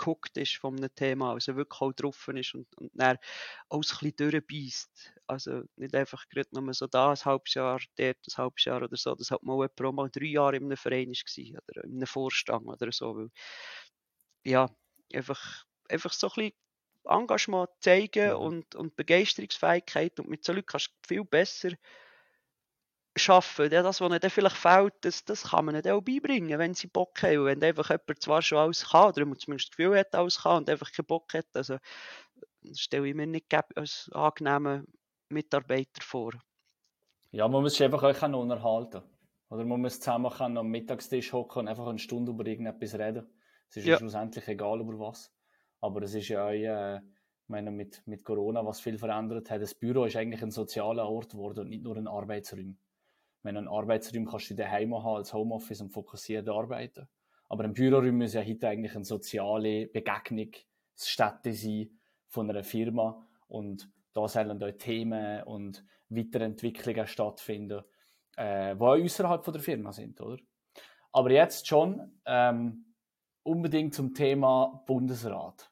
[0.01, 3.17] geguckt ist von einem Thema, also wirklich auch drauf ist und, und dann
[3.69, 5.13] auch ein bisschen durchbeißt.
[5.27, 8.97] Also nicht einfach gerade nur so da ein halbes Jahr, dort ein halbes Jahr oder
[8.97, 11.95] so, das hat mal jemand auch mal drei Jahre in einem Verein war oder in
[11.95, 13.15] einem Vorstand oder so.
[13.15, 13.29] Weil,
[14.43, 14.69] ja,
[15.13, 16.53] einfach, einfach so ein bisschen
[17.05, 21.71] Engagement zeigen und, und Begeisterungsfähigkeit und mit so Leuten kannst du viel besser
[23.15, 23.69] schaffen.
[23.69, 27.21] Das, was ihnen vielleicht fehlt, das, das kann man ihnen auch beibringen, wenn sie Bock
[27.23, 27.39] haben.
[27.39, 30.57] Und wenn einfach jemand zwar schon alles kann, oder zumindest das Gefühl hat, alles kann
[30.57, 31.77] und einfach keinen Bock hat, also
[32.73, 34.85] stelle ich mir nicht als angenehmen
[35.29, 36.33] Mitarbeiter vor.
[37.31, 39.01] Ja, man muss sich einfach auch unterhalten.
[39.49, 43.27] Oder man muss zusammen am Mittagstisch hocken und einfach eine Stunde über irgendetwas reden.
[43.69, 43.97] Es ist ja.
[43.97, 45.33] schlussendlich egal über was.
[45.81, 49.61] Aber es ist ja auch, äh, ich meine, mit, mit Corona, was viel verändert hat,
[49.61, 52.77] das Büro ist eigentlich ein sozialer Ort geworden und nicht nur ein Arbeitsraum.
[53.43, 57.07] Wenn einen Arbeitsraum kannst du daheim haben als Homeoffice und fokussiert arbeiten.
[57.49, 61.89] Aber ein Büroraum muss ja heute eigentlich eine soziale Begegnungsstätte sein
[62.27, 67.83] von einer Firma und da sollen dort Themen und Weiterentwicklungen stattfinden,
[68.37, 70.37] äh, die außerhalb von der Firma sind, oder?
[71.11, 72.93] Aber jetzt schon ähm,
[73.43, 75.71] unbedingt zum Thema Bundesrat.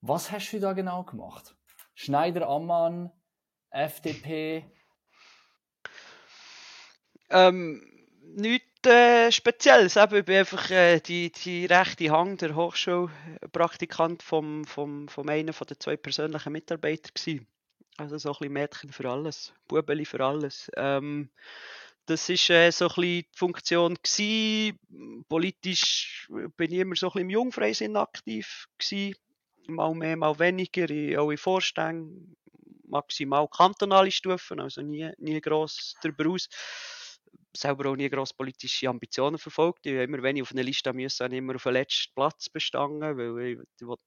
[0.00, 1.56] Was hast du da genau gemacht?
[1.94, 3.12] Schneider Ammann,
[3.70, 4.64] FDP,
[7.30, 7.82] ähm,
[8.22, 9.96] nichts äh, Spezielles.
[9.96, 15.66] Ich bin einfach äh, die, die rechte Hand der Hochschulpraktikant vom, vom, vom einen von
[15.66, 17.46] den zwei persönlichen Mitarbeitern gewesen.
[17.96, 20.70] Also so ein bisschen Mädchen für alles, Bubeli für alles.
[20.76, 21.30] Ähm,
[22.06, 25.24] das war äh, so ein bisschen die Funktion gewesen.
[25.28, 29.16] Politisch bin ich immer so ein bisschen im Jungfreisinn aktiv gewesen.
[29.66, 30.86] Mal mehr, mal weniger,
[31.20, 32.36] auch in Vorständen,
[32.84, 36.48] maximal kantonale Stufen, also nie, nie gross darüber aus
[37.56, 39.86] selber auch nie grosse politische Ambitionen verfolgt.
[39.86, 42.48] Ich immer, wenn ich auf einer Liste musste, habe ich immer auf den letzten Platz
[42.48, 43.64] bestanden, weil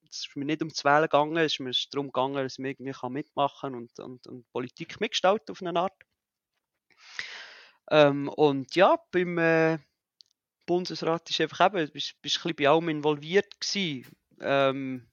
[0.09, 3.09] es mir nicht um das Wählen gegangen, es ist mir darum gegangen, dass ich irgendwie
[3.09, 5.93] mitmachen kann und, und, und Politik mitgestalten auf eine Art.
[7.89, 9.79] Ähm, und ja, beim äh,
[10.65, 14.09] Bundesrat ist einfach eben, bist, bist ein bisschen bei allem involviert gewesen.
[14.39, 15.10] Ähm,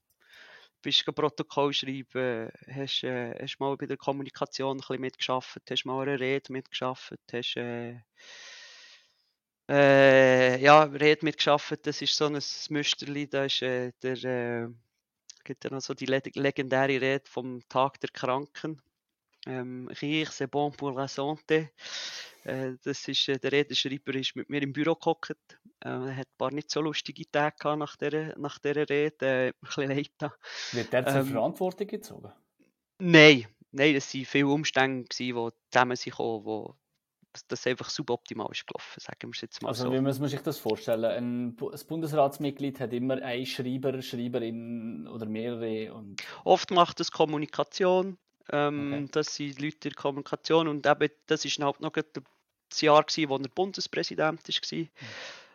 [0.83, 5.85] bist du Protokoll schreiben, hast, äh, hast mal bei der Kommunikation ein bisschen mitgeschafft, hast
[5.85, 7.97] mal eine Rede mitgeschafft, hast äh,
[9.69, 14.69] äh, ja, Rede mitgeschafft, das ist so ein Müsterli, da ist äh, der, äh,
[15.45, 18.81] gibt ja noch so die legendäre Rede vom Tag der Kranken.
[19.49, 21.71] Ähm, Rire, c'est bon pour la santé.
[22.45, 25.31] Äh, das ist, äh, der Redenschreiber ist mit mir im Büro gehockt.
[25.81, 29.27] Äh, er hat ein paar nicht so lustige Tage nach dieser, nach dieser Rede.
[29.27, 30.33] Äh, ein bisschen leid
[30.73, 32.33] Wird der zur ähm, Verantwortung gezogen?
[32.99, 35.33] Nein, nein, das waren viele Umstände, die
[35.71, 36.75] zusammen sind gekommen, wo
[37.49, 39.93] das einfach suboptimal ist gelaufen, sagen wir es jetzt mal also, so.
[39.93, 41.05] wie muss man sich das vorstellen?
[41.05, 45.95] Ein, ein Bundesratsmitglied hat immer einen Schreiber, Schreiberin oder mehrere?
[45.95, 46.23] Und...
[46.45, 48.19] Oft macht es Kommunikation,
[48.53, 49.09] ähm, okay.
[49.13, 53.29] das sind Leute in der Kommunikation und eben, das war halt noch das Jahr, gewesen,
[53.29, 54.79] wo er Bundespräsident war.
[54.79, 54.89] Mhm.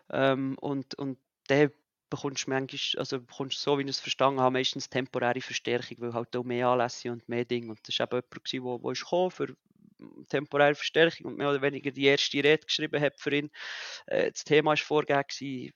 [0.10, 1.18] Ähm, und, und
[1.50, 1.72] der
[2.10, 6.36] bekommst manchmal, also bekommst so, wie ich es verstanden habe, meistens temporäre Verstärkung, weil halt
[6.36, 7.70] auch mehr Anlässe und mehr Dinge.
[7.70, 9.56] Und das war eben jemand, der ist gekommen für
[10.30, 13.50] temporäre Verstärkung und mehr oder weniger die erste Rede geschrieben hat für ihn.
[14.06, 15.72] Äh, das Thema war vorgegeben,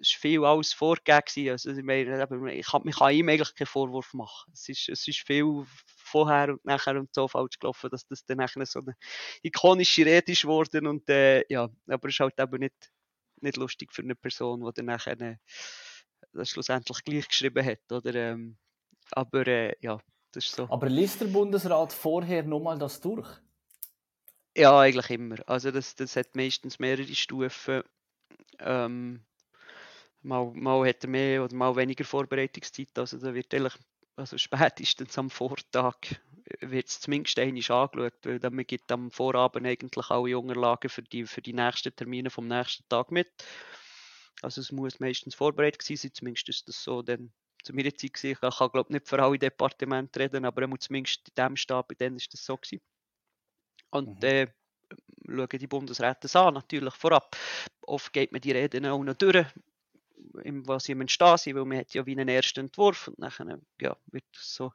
[0.00, 1.50] es war viel alles vorgegeben.
[1.50, 4.52] Also ich meine, ich kann, man kann ihm eigentlich keinen Vorwurf machen.
[4.52, 5.66] Es ist, es ist viel
[6.14, 8.94] vorher und nachher und so falsch gelaufen, dass das dann nachher so eine
[9.42, 12.92] ikonische Rede ist worden und äh, ja, aber es ist halt eben nicht,
[13.40, 15.36] nicht lustig für eine Person, die dann nachher äh,
[16.32, 18.14] das schlussendlich gleich geschrieben hat, oder?
[18.14, 18.56] Ähm,
[19.10, 19.98] aber äh, ja,
[20.30, 20.68] das ist so.
[20.70, 23.28] Aber liest der Bundesrat vorher nochmal das durch?
[24.56, 25.36] Ja, eigentlich immer.
[25.48, 27.82] Also das, das hat meistens mehrere Stufen.
[28.60, 29.24] Ähm,
[30.22, 32.96] mal, mal hat er mehr oder mal weniger Vorbereitungszeit.
[32.96, 33.74] Also da wird eigentlich,
[34.16, 35.96] also spätestens am Vortag
[36.60, 41.24] wird es zumindest einmal angeschaut, weil dann gibt am Vorabend eigentlich alle Unterlagen für die,
[41.24, 43.28] für die nächsten Termine vom nächsten Tag mit.
[44.42, 48.38] Also es muss meistens vorbereitet sein, zumindest ist das so dann zu meiner Zeit gewesen.
[48.42, 52.16] Ich kann glaube nicht für alle Departemente reden, aber zumindest in diesem Stab, bei denen
[52.16, 52.82] ist das so gewesen.
[53.90, 54.28] Und mhm.
[54.28, 54.46] äh,
[55.26, 57.36] schauen die Bundesräte das an, natürlich vorab.
[57.82, 59.46] Oft geht man die Reden auch noch durch,
[60.32, 63.96] was sie entstehen sind, weil man hat ja wie einen ersten Entwurf und dann ja,
[64.06, 64.72] wird, das so,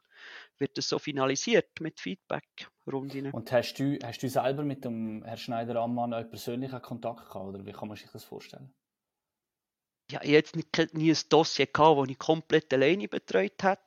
[0.58, 2.44] wird das so finalisiert mit Feedback
[2.90, 3.30] Runden.
[3.30, 7.72] Und hast du, hast du selber mit dem Herrn Schneider-Ammann persönlichen Kontakt gehabt, oder wie
[7.72, 8.72] kann man sich das vorstellen?
[10.10, 13.80] Ja, ich hatte nie, nie ein Dossier, gehabt, das ich komplett alleine betreut habe.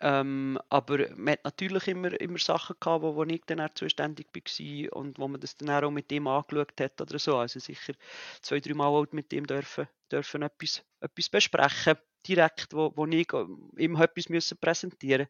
[0.00, 4.28] Ähm, aber man hat natürlich immer, immer Sachen gehabt, wo, wo ich dann auch zuständig
[4.34, 7.38] war und wo man das dann auch mit ihm angeschaut hat oder so.
[7.38, 7.94] Also sicher
[8.42, 11.96] zwei, drei Mal auch mit ihm dürfen, dürfen etwas, etwas besprechen,
[12.28, 13.32] direkt, wo, wo ich
[13.78, 15.28] ihm etwas müssen präsentieren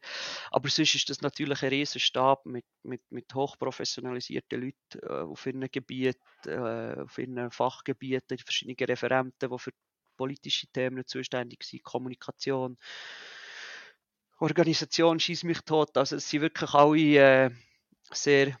[0.51, 5.45] Aber sonst ist das natürlich ein riesen Stab mit, mit, mit hochprofessionalisierten Leuten äh, auf
[5.45, 9.71] ihren Gebieten, äh, auf ihren Fachgebieten, verschiedene Referenten, die für
[10.17, 12.77] politische Themen zuständig sind, Kommunikation,
[14.39, 15.97] Organisation schießt mich tot.
[15.97, 17.49] Also es sind wirklich alle äh,
[18.11, 18.57] sehr,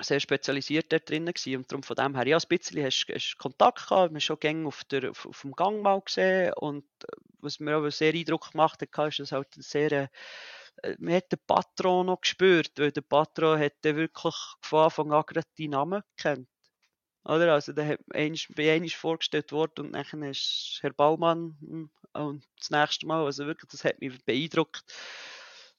[0.00, 1.58] sehr spezialisiert da drinnen gewesen.
[1.58, 4.40] Und darum von dem her, ja, ein bisschen hast du Kontakt gehabt, wir haben schon
[4.40, 8.14] Gänge auf, der, auf, auf, dem Gang mal gesehen und äh, was mir aber sehr
[8.14, 10.08] Eindruck gemacht hat, ist, dass halt sehr äh,
[10.98, 15.48] man hat den Patron noch gespürt, weil der Patron hat wirklich von Anfang an gerade
[15.56, 16.48] die Namen kennt.
[17.26, 17.52] Oder?
[17.54, 17.72] Also,
[18.14, 23.24] einmal, bei einmal vorgestellt worden und dann ist Herr Baumann hm, und das nächste Mal,
[23.24, 24.84] also wirklich, das hat mich beeindruckt.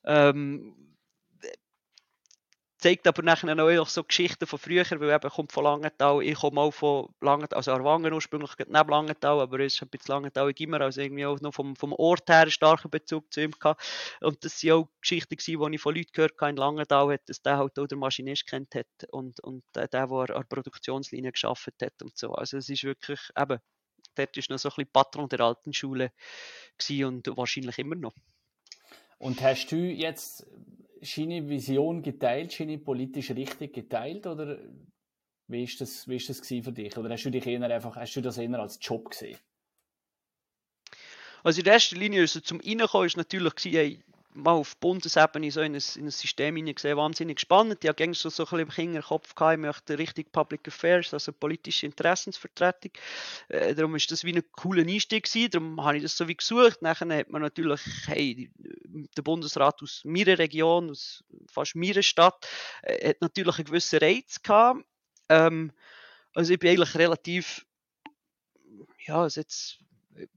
[0.04, 0.97] Ähm,
[2.78, 6.62] zeigt aber nachher auch so Geschichten von früher, weil eben kommt von Langenthal, ich komme
[6.62, 10.82] auch von Langenthal, also Arwangen ursprünglich neben Langenthal, aber es ist ein bisschen Langenthal immer,
[10.82, 13.84] also irgendwie auch noch vom, vom Ort her einen starken Bezug zu ihm gehabt.
[14.22, 17.42] Und das sind auch Geschichten die ich von Leuten gehört habe in Langenthal, hat, dass
[17.42, 21.32] der halt auch der Maschinist kennt hat und, und der, der, der an der Produktionslinie
[21.32, 22.34] geschafft hat und so.
[22.34, 23.60] Also es ist wirklich, eben,
[24.16, 26.12] dort ist noch so ein bisschen Patron der alten Schule
[26.90, 28.14] und wahrscheinlich immer noch.
[29.18, 30.46] Und hast du jetzt
[31.02, 34.58] seine Vision geteilt, seine politische Richtung geteilt oder
[35.48, 36.98] wie ist das, wie ist das für dich?
[36.98, 39.38] Oder hast du dich eher einfach, hast du das eher als Job gesehen?
[41.44, 44.04] Also in erster Linie, also zum Reinkommen ist natürlich gewesen,
[44.38, 47.84] mal auf Bundesebene so in ein, in ein System hineingesehen, wahnsinnig spannend.
[47.84, 51.34] Ich hatte so, so ein bisschen im Kinderkopf gehabt, ich möchte richtig Public Affairs, also
[51.34, 52.92] politische Interessensvertretung.
[53.50, 56.36] Äh, darum ist das wie ein cooler Einstieg gewesen, darum habe ich das so wie
[56.36, 56.82] gesucht.
[56.82, 58.52] Nachher hat man natürlich, hey,
[59.18, 62.48] der Bundesrat aus meiner Region, aus fast meiner Stadt,
[62.84, 64.86] äh, hat natürlich einen gewissen Reiz gehabt.
[65.30, 65.72] Ähm,
[66.34, 67.66] also ich bin eigentlich relativ,
[69.06, 69.80] ja, jetzt
[70.16, 70.28] äh,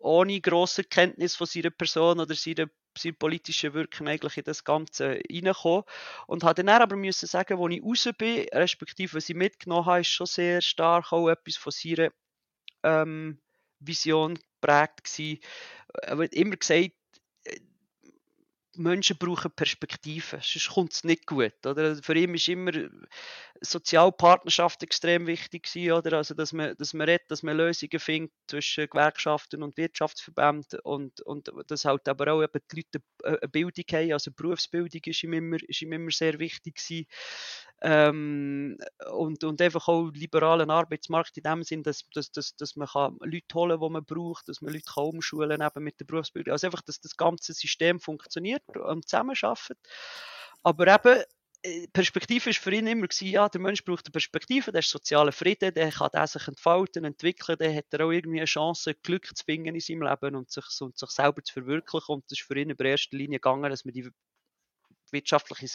[0.00, 5.20] ohne grosse Kenntnis von seiner Person oder seiner sein politische Wirken eigentlich in das Ganze
[5.30, 5.84] reinkommen.
[6.26, 10.00] Und habe dann aber müssen sagen, wo ich raus bin, respektive was ich mitgenommen habe,
[10.00, 12.10] ist schon sehr stark auch etwas von seiner
[12.82, 13.40] ähm,
[13.80, 15.40] Vision geprägt gewesen.
[16.02, 16.92] Er hat immer gesagt,
[18.76, 21.54] Menschen brauchen Perspektiven, sonst kommt es nicht gut.
[21.66, 21.96] Oder?
[21.96, 22.72] Für ihn ist immer
[23.60, 26.18] Sozialpartnerschaft extrem wichtig oder?
[26.18, 31.20] Also, dass man, dass man redet, dass man Lösungen findet zwischen Gewerkschaften und Wirtschaftsverbänden und,
[31.22, 35.32] und dass halt aber auch eben die Leute eine Bildung haben, also Berufsbildung ist ihm
[35.32, 37.06] immer, ihm immer sehr wichtig gewesen.
[37.86, 38.78] Ähm,
[39.12, 43.18] und, und einfach auch liberalen Arbeitsmarkt in dem Sinn, dass, dass, dass, dass man kann
[43.20, 46.52] Leute holen kann, die man braucht, dass man Leute kann umschulen kann mit der Berufsbildung.
[46.52, 49.78] Also einfach, dass das ganze System funktioniert und zusammenarbeitet.
[50.62, 51.24] Aber eben,
[51.62, 55.32] äh, Perspektive ist für ihn immer ja, der Mensch braucht eine Perspektive, der ist sozialer
[55.32, 59.74] Frieden, der kann sich entfalten, entwickeln, der hat auch irgendwie eine Chance, Glück zu finden
[59.74, 62.14] in seinem Leben und sich, und sich selber zu verwirklichen.
[62.14, 64.08] Und das ist für ihn in erster Linie gegangen, dass man die
[65.10, 65.68] wirtschaftliche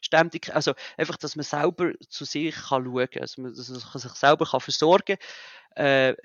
[0.00, 4.12] Selbstständigkeit, also einfach, dass man selber zu sich kann schauen kann, also dass man sich
[4.12, 5.26] selber kann versorgen kann
[5.78, 6.16] äh,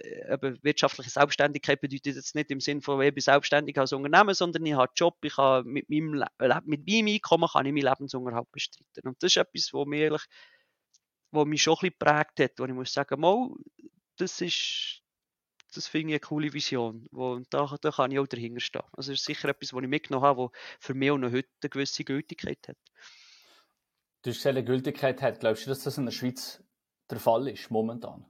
[0.63, 4.74] wirtschaftliche Selbstständigkeit bedeutet jetzt nicht im Sinne von, ich bin selbstständig als Unternehmen, sondern ich
[4.74, 6.26] habe einen Job, ich habe mit meinem,
[6.66, 9.08] mit meinem Einkommen kann ich meinen Lebensunterhalt bestreiten.
[9.08, 10.24] Und das ist etwas, was mich, ehrlich,
[11.32, 13.50] was mich schon ein bisschen geprägt hat, wo ich muss sagen, mal,
[14.18, 15.02] das ist,
[15.74, 17.06] das finde ich eine coole Vision.
[17.12, 18.82] Wo, und da, da kann ich auch dahinter stehen.
[18.94, 21.50] Also das ist sicher etwas, was ich mitgenommen habe, was für mich auch noch heute
[21.62, 22.78] eine gewisse Gültigkeit hat.
[24.26, 25.40] Hast gesagt, Gültigkeit hat.
[25.42, 26.64] Glaubst du, dass das in der Schweiz
[27.10, 28.26] der Fall ist, momentan?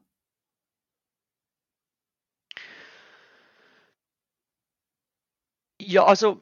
[5.80, 6.42] Ja, also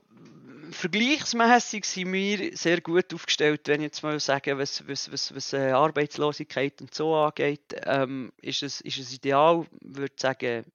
[0.71, 5.53] vergleichsmäßig sind wir sehr gut aufgestellt, wenn ich jetzt mal sagen, was, was, was, was
[5.53, 7.75] äh, Arbeitslosigkeit und so angeht.
[7.85, 9.67] Ähm, ist, es, ist es ideal?
[9.81, 10.65] Ich würde sagen,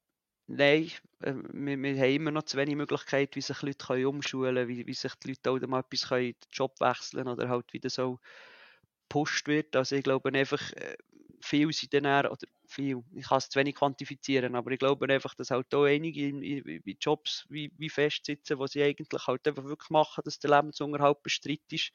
[0.47, 0.91] nein.
[1.23, 4.69] Äh, wir, wir haben immer noch zu wenig Möglichkeiten, wie sich Leute können umschulen können,
[4.69, 7.89] wie, wie sich die Leute auch mal etwas können, den Job wechseln oder halt wieder
[7.89, 8.19] so
[9.09, 9.75] gepusht wird.
[9.77, 10.97] Also ich glaube einfach, äh,
[11.41, 15.35] viel sind dann, oder viel, ich kann es zu wenig quantifizieren, aber ich glaube einfach,
[15.35, 19.47] dass halt auch einige in, in, in Jobs wie, wie festsitzen, wo sie eigentlich halt
[19.47, 21.93] einfach wirklich machen, dass der Lebensunterhalt bestreitet ist.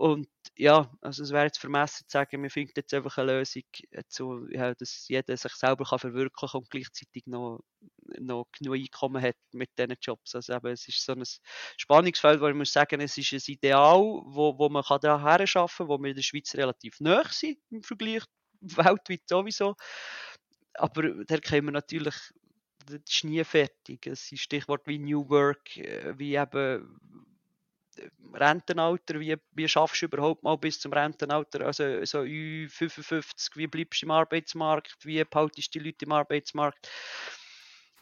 [0.00, 3.64] Und ja, also es wäre jetzt vermessen zu sagen, wir finden jetzt einfach eine Lösung,
[4.08, 7.60] zu, ja, dass jeder sich selber kann verwirklichen und gleichzeitig noch,
[8.18, 10.34] noch genug Einkommen hat mit diesen Jobs.
[10.34, 11.22] Also eben, es ist so ein
[11.76, 15.46] Spannungsfeld, wo ich muss sagen, es ist ein Ideal, wo, wo man kann da her
[15.46, 18.22] schaffen, wo wir in der Schweiz relativ nah sind im Vergleich
[18.62, 19.74] weltweit sowieso.
[20.72, 22.16] Aber da können wir natürlich,
[22.86, 24.06] das ist nie fertig.
[24.06, 27.29] Es ist Stichwort wie New Work, äh, wie eben äh,
[28.32, 34.02] Rentenalter, wie, wie schaffst du überhaupt mal bis zum Rentenalter, also so 55, wie bleibst
[34.02, 36.88] du im Arbeitsmarkt, wie behaltest du die Leute im Arbeitsmarkt?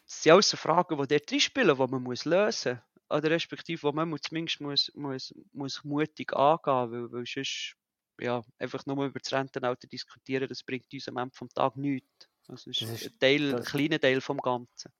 [0.04, 2.82] Das sind alles Fragen, die dort drin die man muss lösen muss.
[3.10, 7.74] Oder respektive, wo man zumindest muss, muss, muss mutig angehen, weil, weil sonst
[8.20, 12.28] ja, einfach nur über das Rentenalter diskutieren, das bringt uns am Ende vom Tag nichts.
[12.48, 14.92] Also das ist, das ist ein, Teil, ein kleiner Teil vom Ganzen.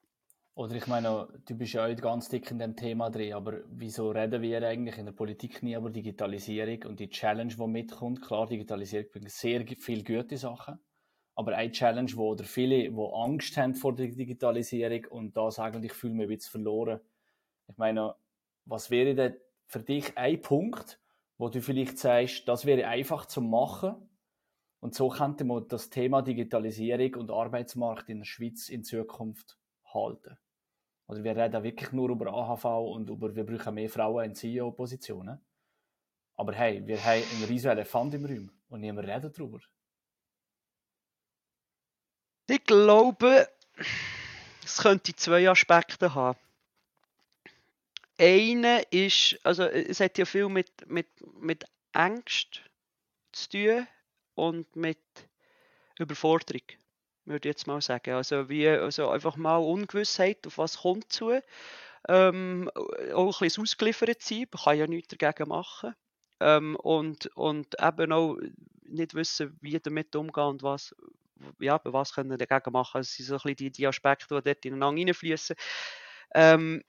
[0.58, 4.10] Oder ich meine, du bist ja heute ganz dick in dem Thema drin, aber wieso
[4.10, 8.20] reden wir eigentlich in der Politik nie über Digitalisierung und die Challenge, die mitkommt?
[8.22, 10.80] Klar, Digitalisierung bringt sehr viele gute Sachen,
[11.36, 15.80] aber eine Challenge, wo oder viele, die Angst haben vor der Digitalisierung und da sagen,
[15.84, 17.00] ich fühle mich ein bisschen verloren.
[17.68, 18.16] Ich meine,
[18.64, 19.36] was wäre denn
[19.68, 20.98] für dich ein Punkt,
[21.36, 23.94] wo du vielleicht sagst, das wäre einfach zu machen.
[24.80, 29.56] Und so könnte man das Thema Digitalisierung und Arbeitsmarkt in der Schweiz in Zukunft
[29.94, 30.36] halten.
[31.08, 35.40] Oder wir reden wirklich nur über AHV und über, wir brauchen mehr Frauen in CEO-Positionen.
[36.36, 39.58] Aber hey, wir haben einen riesigen Elefant im Raum und niemand redet darüber.
[42.46, 43.48] Ich glaube,
[44.64, 46.38] es könnte zwei Aspekte haben
[48.18, 51.06] eine ist, also es hat ja viel mit, mit,
[51.40, 52.62] mit Angst
[53.32, 53.86] zu tun
[54.34, 54.98] und mit
[55.98, 56.62] Überforderung,
[57.28, 58.14] würde ich jetzt mal sagen.
[58.14, 61.40] Also, wie, also einfach mal Ungewissheit, auf was kommt zu.
[62.08, 62.70] Ähm,
[63.14, 65.94] auch ein bisschen ausgeliefert sein, man kann ja nichts dagegen machen.
[66.40, 68.36] Ähm, und, und eben auch
[68.82, 70.94] nicht wissen, wie damit umgehen und was,
[71.60, 72.98] ja, was können wir dagegen machen.
[73.00, 75.56] Das sind so ein bisschen die, die Aspekte, die dort ineinander reinfließen.
[76.34, 76.82] Ähm,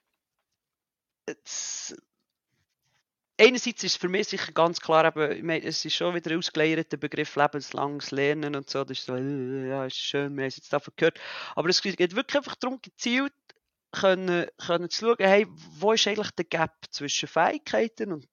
[3.40, 6.38] einerseits ist für mich sicher ganz klar, eben, ich meine, es ist schon wieder ein
[6.38, 8.84] ausgeleierter Begriff lebenslanges Lernen und so.
[8.84, 11.20] Das ist so, äh, ja, ist schön, wir haben es jetzt davon gehört.
[11.56, 13.34] Aber es geht wirklich einfach darum, gezielt
[13.92, 18.28] können, können zu schauen, hey, wo ist eigentlich der Gap zwischen Fähigkeiten und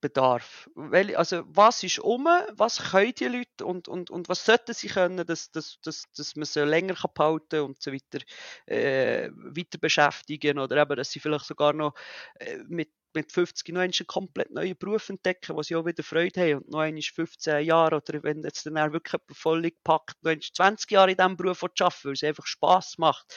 [0.00, 0.68] Bedarf.
[0.74, 4.88] Weil, also, was ist um, was können die Leute und, und, und was sollten sie
[4.88, 8.22] können, dass, dass, dass, dass man sie länger behalten kann und so weiter,
[8.66, 11.94] äh, weiter beschäftigen oder eben, dass sie vielleicht sogar noch
[12.38, 16.40] äh, mit mit 50 noch einen komplett neuen Beruf entdecken, wo sie auch wieder Freude
[16.40, 20.90] haben und noch einmal 15 Jahre oder wenn jetzt dann wirklich voll gepackt, noch 20
[20.90, 23.34] Jahre in diesem Beruf arbeiten, weil es einfach Spass macht.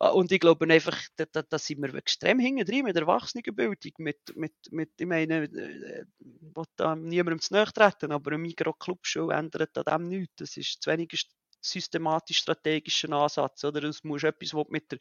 [0.00, 3.02] Äh, und ich glaube einfach, da, da, da sind wir extrem hinten drin mit der
[3.02, 8.32] Erwachsenenbildung, mit, mit, mit ich meine, ich äh, will da niemandem zu nahe treten, aber
[8.32, 10.36] ein Mikro-Clubschule ändert an dem nichts.
[10.36, 11.28] Das ist zu wenig
[11.60, 13.64] systematisch-strategischen Ansatz.
[13.64, 13.80] Oder?
[13.80, 14.98] Das musst etwas, was mit der,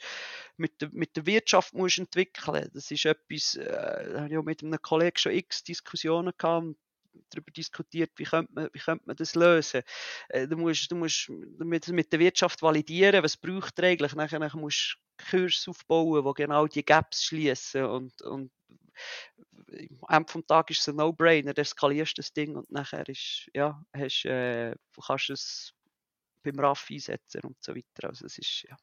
[0.57, 4.63] mit der, mit der Wirtschaft musst entwickeln Das ist etwas, äh, da habe ich mit
[4.63, 6.75] einem Kollegen schon x Diskussionen gehabt.
[7.29, 9.81] darüber diskutiert, wie könnte man, wie könnte man das lösen.
[10.29, 14.13] Äh, du musst, du musst mit, mit der Wirtschaft validieren, was braucht eigentlich.
[14.15, 18.51] Nachher, nachher musst du Kurs aufbauen, die genau die Gaps schließen und, und
[20.01, 23.83] am Ende vom Tag ist es ein No-Brainer, eskalierst das Ding und nachher ist, ja,
[23.93, 25.73] hast, äh, kannst du es
[26.51, 28.09] beim RAF einsetzen und so weiter.
[28.09, 28.77] Also es ist, ja,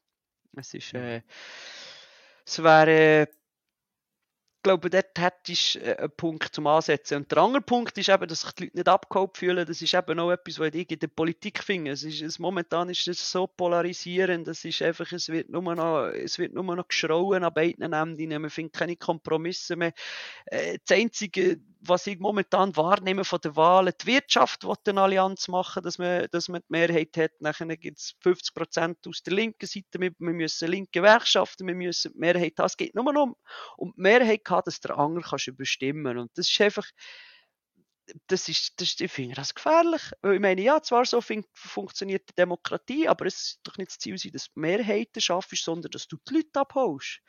[0.57, 1.21] es ist, äh,
[2.45, 3.27] es wäre
[4.65, 7.17] glaube, dort hättest du äh, einen Punkt zum Ansetzen.
[7.17, 9.65] Und der andere Punkt ist eben, dass sich die Leute nicht abgeholt fühlen.
[9.65, 11.91] Das ist eben auch etwas, was ich in der Politik finde.
[11.91, 14.47] Es ist, es, momentan ist es so polarisierend.
[14.47, 16.11] Es ist einfach, es wird nur noch,
[16.75, 18.41] noch geschrauen an beiden Enden.
[18.41, 19.93] Man findet keine Kompromisse mehr.
[20.47, 25.47] Äh, das Einzige, was ich momentan wahrnehme von der Wahlen, die Wirtschaft will eine Allianz
[25.47, 27.31] machen, dass man, dass man die Mehrheit hat.
[27.39, 29.99] Nachher gibt es 50 Prozent aus der linken Seite.
[29.99, 32.65] Wir, wir müssen linke Gewerkschaften, wir müssen die Mehrheit haben.
[32.65, 33.35] Es geht nur noch um,
[33.77, 36.17] um die Mehrheit gehabt, dass der andere kannst überstimmen.
[36.17, 36.89] Und das ist einfach,
[38.27, 40.01] das ist, das ich finde das gefährlich.
[40.23, 41.21] Ich meine, ja, zwar so
[41.53, 45.91] funktioniert die Demokratie, aber es ist doch nicht das Ziel dass du Mehrheiten schaffst, sondern
[45.91, 47.19] dass du die Leute abholst.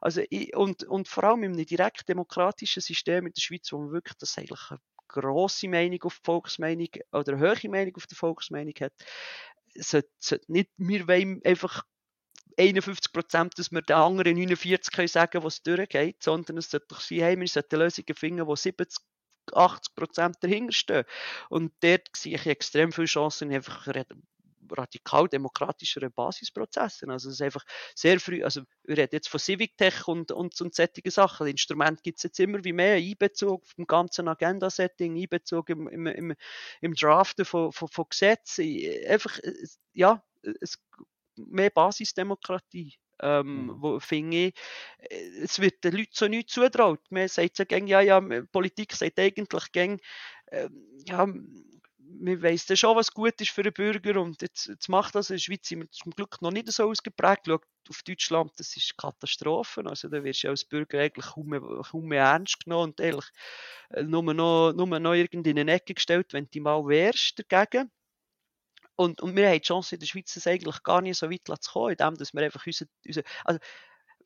[0.00, 3.78] Also, ich, und, und vor allem in einem direkt demokratischen System in der Schweiz, wo
[3.78, 8.06] man wirklich das eigentlich eine grosse Meinung auf die Volksmeinung oder eine hohe Meinung auf
[8.06, 8.92] die Volksmeinung hat,
[9.74, 11.84] sollte, sollte nicht, wir wollen einfach
[12.56, 17.00] 51 Prozent, dass wir den anderen 49 können sagen, was durchgeht, sondern es sollte doch
[17.00, 18.98] sein, hey, wir sollten Lösungen finden, wo 70
[19.52, 21.04] 80 Prozent dahinter stehen.
[21.48, 23.86] Und dort sehe ich extrem viele Chancen, einfach
[24.72, 27.10] radikal demokratischeren Basisprozessen.
[27.10, 30.60] Also es ist einfach sehr früh, also wir reden jetzt von Civic Tech und, und,
[30.60, 31.46] und solche Sachen.
[31.46, 36.34] Instrument gibt es jetzt immer wie mehr, Einbezug vom ganzen Agenda-Setting, Einbezug im, im, im,
[36.80, 38.64] im Draften von, von, von Gesetzen.
[39.08, 39.38] Einfach,
[39.92, 40.22] ja,
[40.60, 40.78] es,
[41.48, 42.94] mehr Basisdemokratie.
[43.22, 43.82] Ähm, mhm.
[43.82, 44.54] wo finde ich,
[44.98, 47.00] äh, es wird den Leuten so nichts zutraut.
[47.10, 48.18] Man sagt so gäng, ja, ja,
[48.50, 50.00] Politik sagt eigentlich gäng,
[50.46, 50.70] äh,
[51.06, 51.26] ja,
[52.18, 55.30] man weiss ja schon, was gut ist für einen Bürger und jetzt, jetzt macht das
[55.30, 57.46] in der Schweiz sind wir zum Glück noch nicht so ausgeprägt.
[57.46, 59.86] Schaut auf Deutschland, das ist Katastrophen.
[59.86, 63.26] Also da wirst du als Bürger eigentlich kaum mehr, kaum mehr ernst genommen und ehrlich
[63.90, 67.90] äh, nur noch, nur noch irgendwie in eine Ecke gestellt, wenn du mal wehrst dagegen.
[69.00, 71.40] Und, und wir haben die Chance in der Schweiz, das eigentlich gar nicht so weit
[71.46, 73.58] zu kommen, indem dass wir einfach unsere, unsere also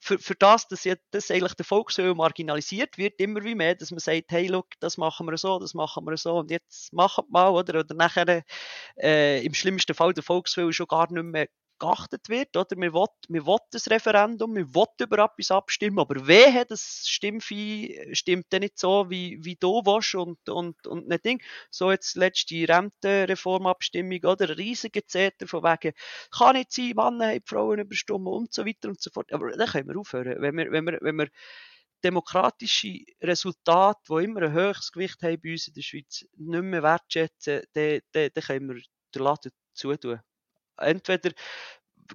[0.01, 3.93] für, für das, dass jetzt das eigentlich der Volkswille marginalisiert wird, immer wie mehr, dass
[3.93, 7.25] man sagt, hey, look, das machen wir so, das machen wir so und jetzt machen
[7.29, 7.79] wir mal, oder?
[7.79, 8.43] Oder nachher
[9.01, 11.47] äh, im schlimmsten Fall der Volkswille schon gar nicht mehr
[11.79, 12.57] geachtet wird.
[12.57, 12.77] Oder?
[12.77, 18.15] Wir wollen, wir wollen das Referendum, wir wollen über etwas abstimmen, aber wehe, das Stimmvieh
[18.15, 21.43] stimmt dann nicht so, wie, wie du willst und, und, und nicht Ding.
[21.71, 24.49] So jetzt letzte Rentenreformabstimmung, oder?
[24.51, 25.95] Ein riesiger Zettel von wegen,
[26.31, 29.33] kann nicht sein, Männer haben Frauen überstimmen und so weiter und so fort.
[29.33, 30.41] Aber dann können wir aufhören.
[30.41, 31.29] Wenn wir, wenn wir, wenn wir
[32.05, 36.83] demokratische Resultate, die immer ein höheres Gewicht haben bei uns in der Schweiz, nicht mehr
[36.83, 38.83] wertschätzen, dann, dann, dann können wir
[39.15, 40.21] den Laden zutun
[40.79, 41.31] entweder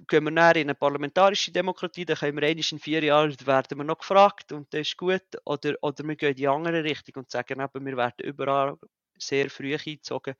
[0.06, 3.78] gehen wir näher in eine parlamentarische Demokratie, dann können wir einmal in vier Jahren werden
[3.78, 7.22] wir noch gefragt und das ist gut, oder, oder wir gehen in die andere Richtung
[7.22, 8.76] und sagen eben, wir werden überall
[9.18, 10.34] sehr früh eingezogen,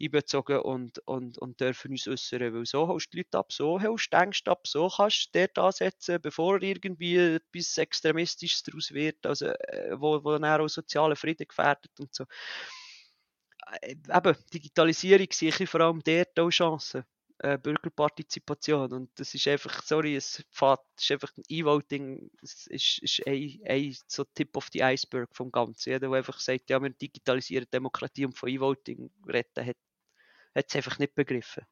[0.00, 3.80] einbezogen und, und, und dürfen uns äußern, weil so holst du die Leute ab, so
[3.80, 9.26] holst du Ängste ab, so kannst du dort ansetzen, bevor irgendwie etwas Extremistisches daraus wird,
[9.26, 12.24] also, äh, wo, wo dann auch sozialen Frieden gefährdet und so.
[13.82, 17.04] Äh, eben, Digitalisierung ich vor allem dort auch Chancen
[17.38, 18.92] äh, Bürgerpartizipation.
[18.92, 23.96] Und das ist einfach, sorry, es fährt, ist einfach ein E-Voting, ist, ist ein, ein
[24.06, 25.90] so Tip of the Iceberg vom Ganzen.
[25.90, 29.76] Jeder, der einfach sagt, ja, wir digitalisieren Demokratie und von E-Voting retten, hat,
[30.54, 31.64] es einfach nicht begriffen.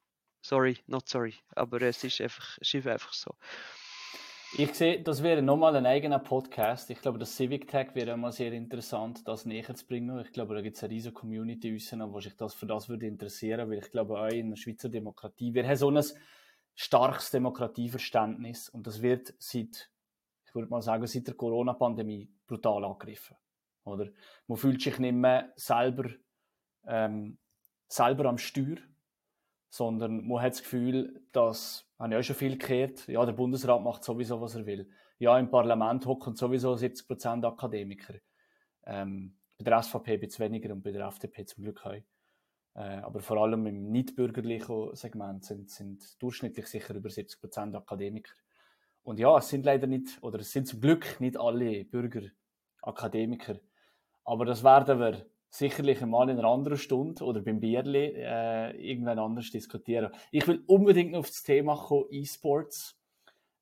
[0.44, 1.34] Sorry, not sorry.
[1.54, 3.36] Aber es ist einfach, es ist einfach so.
[4.59, 6.90] Ich sehe, das wäre nochmal ein eigener Podcast.
[6.90, 10.20] Ich glaube, das Civic Tech wäre mal sehr interessant, das näher zu bringen.
[10.20, 13.07] Ich glaube, da gibt es eine riesige Community aussen, wo sich das für das würde
[13.07, 16.05] interessieren, weil ich glaube, auch in der Schweizer Demokratie, wir haben so ein
[16.74, 19.90] starkes Demokratieverständnis und das wird seit,
[20.44, 23.38] ich würde mal sagen, seit der Corona-Pandemie brutal angegriffen.
[23.84, 24.11] Oder?
[24.48, 26.11] Man fühlt sich nicht mehr selber,
[26.86, 27.38] ähm,
[27.88, 28.76] selber am Steuer,
[29.70, 33.80] sondern man hat das Gefühl, dass habe ich auch schon viel gehört, ja, der Bundesrat
[33.80, 34.90] macht sowieso, was er will.
[35.18, 38.14] Ja, im Parlament hocken sowieso 70% Akademiker.
[38.84, 41.92] Ähm, bei der SVP ein bisschen weniger und bei der FDP zum Glück auch.
[41.92, 42.03] Äh,
[42.74, 48.32] aber vor allem im nicht-bürgerlichen Segment sind, sind durchschnittlich sicher über 70% Akademiker.
[49.05, 52.22] Und ja, es sind leider nicht, oder es sind zum Glück nicht alle Bürger
[52.82, 53.61] Akademiker.
[54.24, 59.18] Aber das werden wir sicherlich einmal in einer anderen Stunde oder beim Bierli äh, irgendwann
[59.18, 60.11] anders diskutieren.
[60.30, 62.98] Ich will unbedingt noch auf das Thema kommen, E-Sports.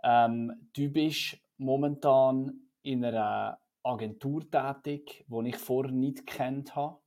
[0.04, 7.00] Ähm, du bist momentan in einer Agentur tätig, die ich vorher nicht kennt habe.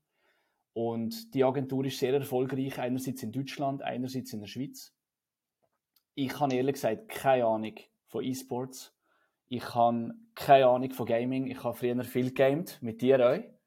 [0.74, 4.94] Und die Agentur ist sehr erfolgreich, einerseits in Deutschland, einerseits in der Schweiz.
[6.14, 7.76] Ich habe ehrlich gesagt keine Ahnung
[8.08, 8.94] von E-Sports.
[9.48, 11.48] Ich habe keine Ahnung von Gaming.
[11.48, 13.63] Ich habe früher viel gamed, mit dir auch.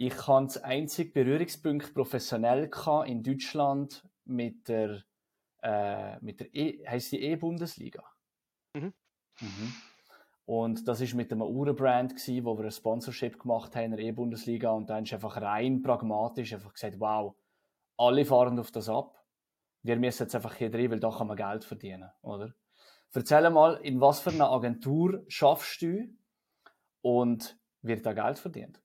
[0.00, 2.70] Ich habe das einzige Berührungspunkt professionell
[3.06, 5.02] in Deutschland mit der,
[5.60, 8.04] äh, mit der e, heißt die E-Bundesliga.
[8.74, 8.94] Mhm.
[9.40, 9.74] Mhm.
[10.44, 14.00] Und das ist mit einem Uhrenbrand gsi, wo wir ein Sponsorship gemacht haben in der
[14.06, 17.34] E-Bundesliga und dann ist einfach rein pragmatisch einfach gesagt, wow,
[17.96, 19.20] alle fahren auf das ab.
[19.82, 22.54] Wir müssen jetzt einfach hier drin, weil da kann man Geld verdienen, oder?
[23.12, 26.06] Erzähl mal, in was für einer Agentur schaffst du
[27.00, 28.80] und wird da Geld verdient?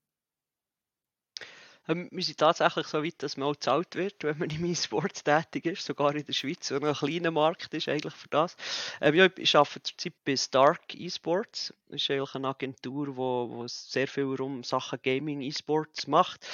[1.88, 5.24] Ähm, wir sind tatsächlich so weit, dass man auch gezahlt wird, wenn man im E-Sports
[5.24, 8.56] tätig ist, sogar in der Schweiz, wo noch ein kleiner Markt ist eigentlich für das.
[9.02, 11.74] Ähm, ja, ich arbeite zurzeit bei Stark E-Sports.
[11.90, 16.48] Das ist eigentlich eine Agentur, wo, wo sehr viel um Sachen Gaming, E-Sports macht.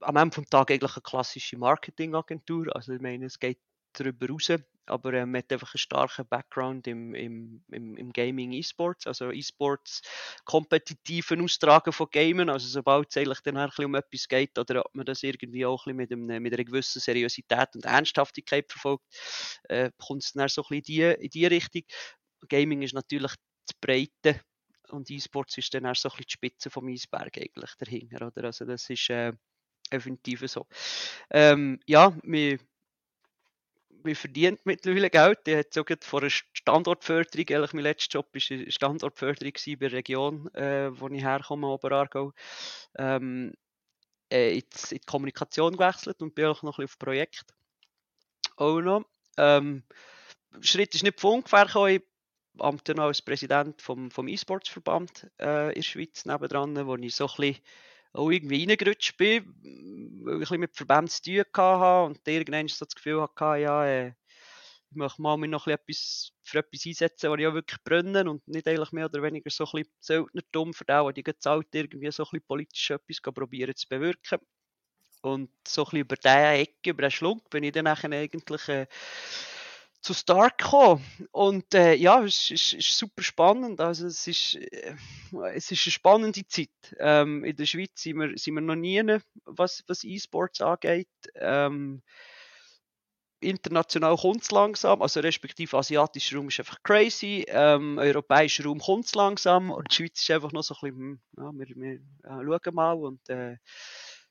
[0.00, 2.74] Am Ende des Tages eigentlich eine klassische Marketingagentur.
[2.76, 3.58] Also ich meine, es geht
[3.98, 4.50] darüber raus,
[4.86, 9.30] aber ähm, man hat einfach einen starken Background im, im, im, im Gaming E-Sports, also
[9.30, 10.02] E-Sports
[10.44, 14.86] kompetitiven Austragen von Gamen, also sobald es eigentlich dann ein bisschen um etwas geht oder
[14.86, 18.70] ob man das irgendwie auch ein bisschen mit, einem, mit einer gewissen Seriosität und Ernsthaftigkeit
[18.70, 19.04] verfolgt,
[19.64, 21.82] äh, kommt es dann so ein bisschen die, in die Richtung.
[22.48, 23.32] Gaming ist natürlich
[23.66, 24.40] das Breite
[24.90, 28.44] und E-Sports ist dann auch so ein bisschen die Spitze vom Eisberg eigentlich dahinter, oder?
[28.44, 29.32] Also das ist äh,
[29.92, 30.66] definitiv so.
[31.30, 32.58] Ähm, ja, wir
[34.06, 35.46] wie verdient mittlerweile Geld.
[35.46, 39.92] Die hat sogar vor einer Standortförderung, eigentlich mein letzter Job war eine Standortförderung bei der
[39.92, 42.32] Region, äh, wo ich herkomme, Oberargau.
[42.96, 43.52] Ähm,
[44.30, 47.54] äh, in, die, in die Kommunikation gewechselt und bin auch noch ein bisschen auf Projekt.
[48.56, 49.04] Auch noch.
[49.36, 49.82] Ähm,
[50.60, 51.90] Schritt ist nicht von ungefähr gekommen.
[51.90, 52.02] Ich
[52.58, 57.36] amte als Präsident vom, vom E-Sports-Verband äh, in der Schweiz nebendran, wo ich so ein
[57.36, 57.62] bisschen
[58.16, 59.54] auch irgendwie reingerutscht bin,
[60.24, 63.86] weil ich ein mit Verbänden zu tun hatte und irgendwann so das Gefühl hatte, ja,
[63.86, 64.12] äh,
[64.90, 68.46] ich möchte mal mich noch etwas, für etwas einsetzen, was ich auch wirklich brenne und
[68.48, 72.22] nicht eigentlich mehr oder weniger so ein bisschen Söldnertum für den, die gezahlt irgendwie so
[72.22, 74.38] ein bisschen politisch etwas probieren zu bewirken.
[75.22, 78.86] Und so ein bisschen über diese Ecke, über den Schlund, bin ich dann eigentlich äh,
[80.00, 81.04] zu Stark gekommen.
[81.32, 83.80] Und äh, ja, es ist, ist, super spannend.
[83.80, 84.94] Also es ist, äh,
[85.54, 86.68] es ist eine spannende Zeit.
[86.98, 89.02] Ähm, in der Schweiz sind wir, sind wir noch nie,
[89.44, 91.08] was, was E-Sports angeht.
[91.34, 92.02] Ähm,
[93.40, 99.06] international kommt es langsam, also respektive asiatischer Raum ist einfach crazy, ähm, europäischer Raum kommt
[99.06, 102.60] es langsam und die Schweiz ist einfach noch so ein bisschen, hm, ja, wir, wir
[102.62, 103.56] schauen mal und äh,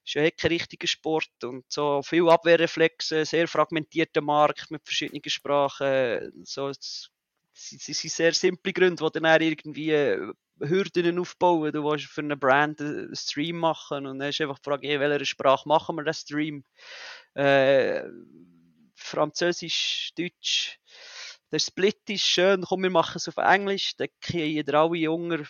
[0.06, 5.22] ist ja eh kein richtiger Sport und so viel Abwehrreflexe, sehr fragmentierter Markt mit verschiedenen
[5.28, 6.72] Sprachen, so
[7.56, 11.72] sie sind sehr simple Gründe, die dann irgendwie äh, Hürden aufbauen.
[11.72, 15.00] Du willst für eine Brand einen Stream machen und dann ist einfach die Frage, in
[15.00, 16.64] welcher Sprache machen wir den Stream?
[17.34, 18.04] Äh,
[18.96, 20.80] Französisch, Deutsch.
[21.52, 25.46] Der Split ist schön, komm, wir machen es auf Englisch, dann kriegen alle Jünger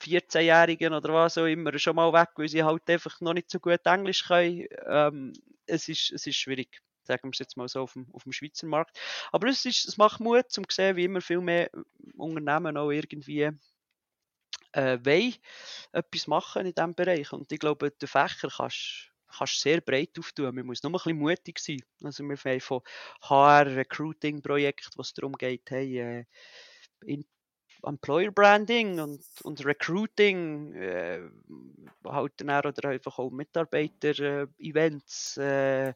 [0.00, 3.58] 14-Jährigen oder was auch immer schon mal weg, weil sie halt einfach noch nicht so
[3.58, 4.66] gut Englisch können.
[4.86, 5.32] Ähm,
[5.66, 8.32] es, ist, es ist schwierig, sagen wir es jetzt mal so auf dem, auf dem
[8.32, 8.98] Schweizer Markt.
[9.32, 11.70] Aber es, ist, es macht Mut, um zu sehen, wie immer viel mehr
[12.16, 13.50] Unternehmen auch irgendwie
[14.72, 15.34] äh, wollen,
[15.92, 17.32] etwas machen in diesem Bereich.
[17.32, 20.54] Und ich glaube, den Fächer kannst kannst sehr breit auftun.
[20.54, 21.82] Man muss nur ein bisschen mutig sein.
[22.02, 22.80] Also wir haben von
[23.22, 26.24] HR-Recruiting-Projekten, was darum geht, hey, äh,
[27.82, 31.20] Employer Branding und, und Recruiting, äh,
[32.04, 35.94] halt dann oder einfach auch Mitarbeiter-Events, äh,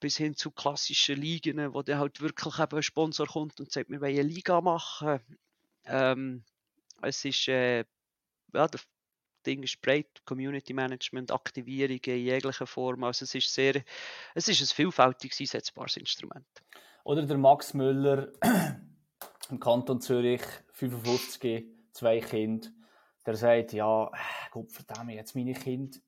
[0.00, 3.90] bis hin zu klassischen Ligen, wo dann halt wirklich eben ein Sponsor kommt und sagt,
[3.90, 5.20] wir wollen eine Liga machen.
[5.86, 6.44] Ähm,
[7.02, 7.84] es ist, äh,
[8.52, 8.86] ja, das
[9.46, 13.82] Ding ist breit, Community Management, Aktivierungen in jeglicher Form, also es ist sehr,
[14.34, 16.46] es ist ein vielfältig einsetzbares Instrument.
[17.04, 18.32] Oder der Max Müller
[19.50, 20.42] im Kanton Zürich,
[20.72, 22.68] 55, zwei Kinder,
[23.26, 24.10] der sagt, ja,
[24.50, 25.98] Gott verdammt, jetzt meine Kinder,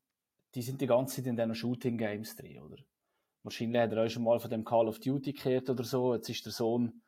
[0.55, 2.77] die sind die ganze Zeit in diesen Shooting Games drin, oder?
[3.43, 6.15] Wahrscheinlich hat er auch schon mal von dem Call of Duty gehört oder so.
[6.15, 7.03] Jetzt ist der Sohn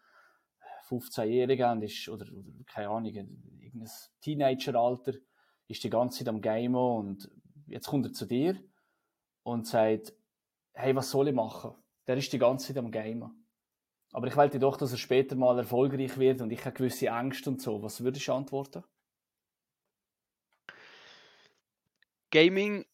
[0.89, 5.15] 15-Jähriger und ist, oder, oder, keine Ahnung, irgendein Teenager-Alter,
[5.67, 7.31] ist die ganze Zeit am Gamen und
[7.67, 8.57] jetzt kommt er zu dir
[9.43, 10.15] und sagt,
[10.73, 11.73] hey, was soll ich machen?
[12.07, 13.48] Der ist die ganze Zeit am Gamen.
[14.13, 17.51] Aber ich wollte doch, dass er später mal erfolgreich wird und ich habe gewisse Ängste
[17.51, 17.83] und so.
[17.83, 18.85] Was würdest du antworten?
[22.31, 22.85] Gaming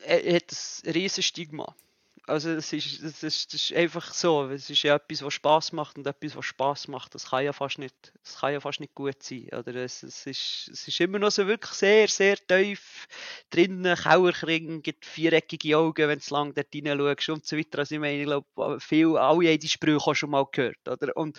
[0.00, 0.52] äh, hat
[0.84, 1.74] ein riesiges Stigma.
[2.28, 4.48] Also es ist, es ist, das ist einfach so.
[4.48, 7.52] Es ist ja etwas, was Spaß macht und etwas, was Spaß macht, das kann ja
[7.52, 9.48] fast nicht, das kann ja fast nicht gut sein.
[9.52, 13.08] Oder es, es, ist, es ist immer noch so wirklich sehr, sehr tief
[13.50, 17.80] drinnen, Kauerkring, gibt viereckige Augen, wenn du lang dort reinschaust und so weiter.
[17.80, 20.88] Also ich meine, ich glaube, viel, alle diese Sprüche hast schon mal gehört.
[20.88, 21.16] Oder?
[21.16, 21.38] Und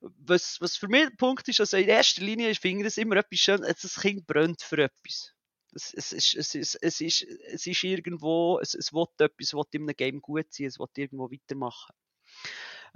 [0.00, 3.16] was, was für mich der Punkt ist, also in erster Linie, ich finde das immer
[3.16, 5.33] etwas schön, das Kind brennt für etwas.
[5.74, 9.54] Es, es, ist, es, ist, es, ist, es ist irgendwo, es, es will etwas, es
[9.54, 11.94] will in einem Game gut sein, es will irgendwo weitermachen.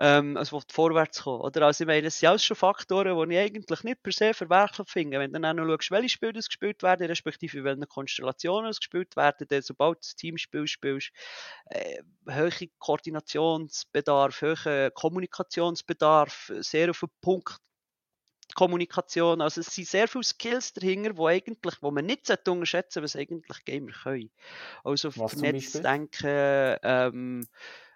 [0.00, 1.40] Ähm, es will vorwärts kommen.
[1.40, 1.62] Oder?
[1.66, 4.88] Also ich meine, es sind alles schon Faktoren, die ich eigentlich nicht per se verwerflich
[4.88, 5.18] finde.
[5.18, 8.78] Wenn du dann auch noch schaust, welche Spiele gespielt werden, respektive in welchen Konstellationen es
[8.78, 11.10] gespielt werden, dann, sobald das Teamspiel spielst,
[11.66, 12.00] äh,
[12.30, 17.58] hohe Koordinationsbedarf, hoher Kommunikationsbedarf, sehr auf den Punkt
[18.58, 19.40] Kommunikation.
[19.40, 23.14] Also es sind sehr viele Skills dahinter, wo eigentlich, wo man nicht unterschätzen sollte, was
[23.14, 24.30] eigentlich Gamer können.
[24.82, 27.46] Also vernetztes Denken, ähm,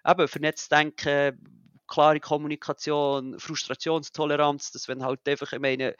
[0.07, 1.37] eben vernetztes Denken,
[1.85, 5.97] klare Kommunikation, Frustrationstoleranz, dass wenn halt einfach, ich meine,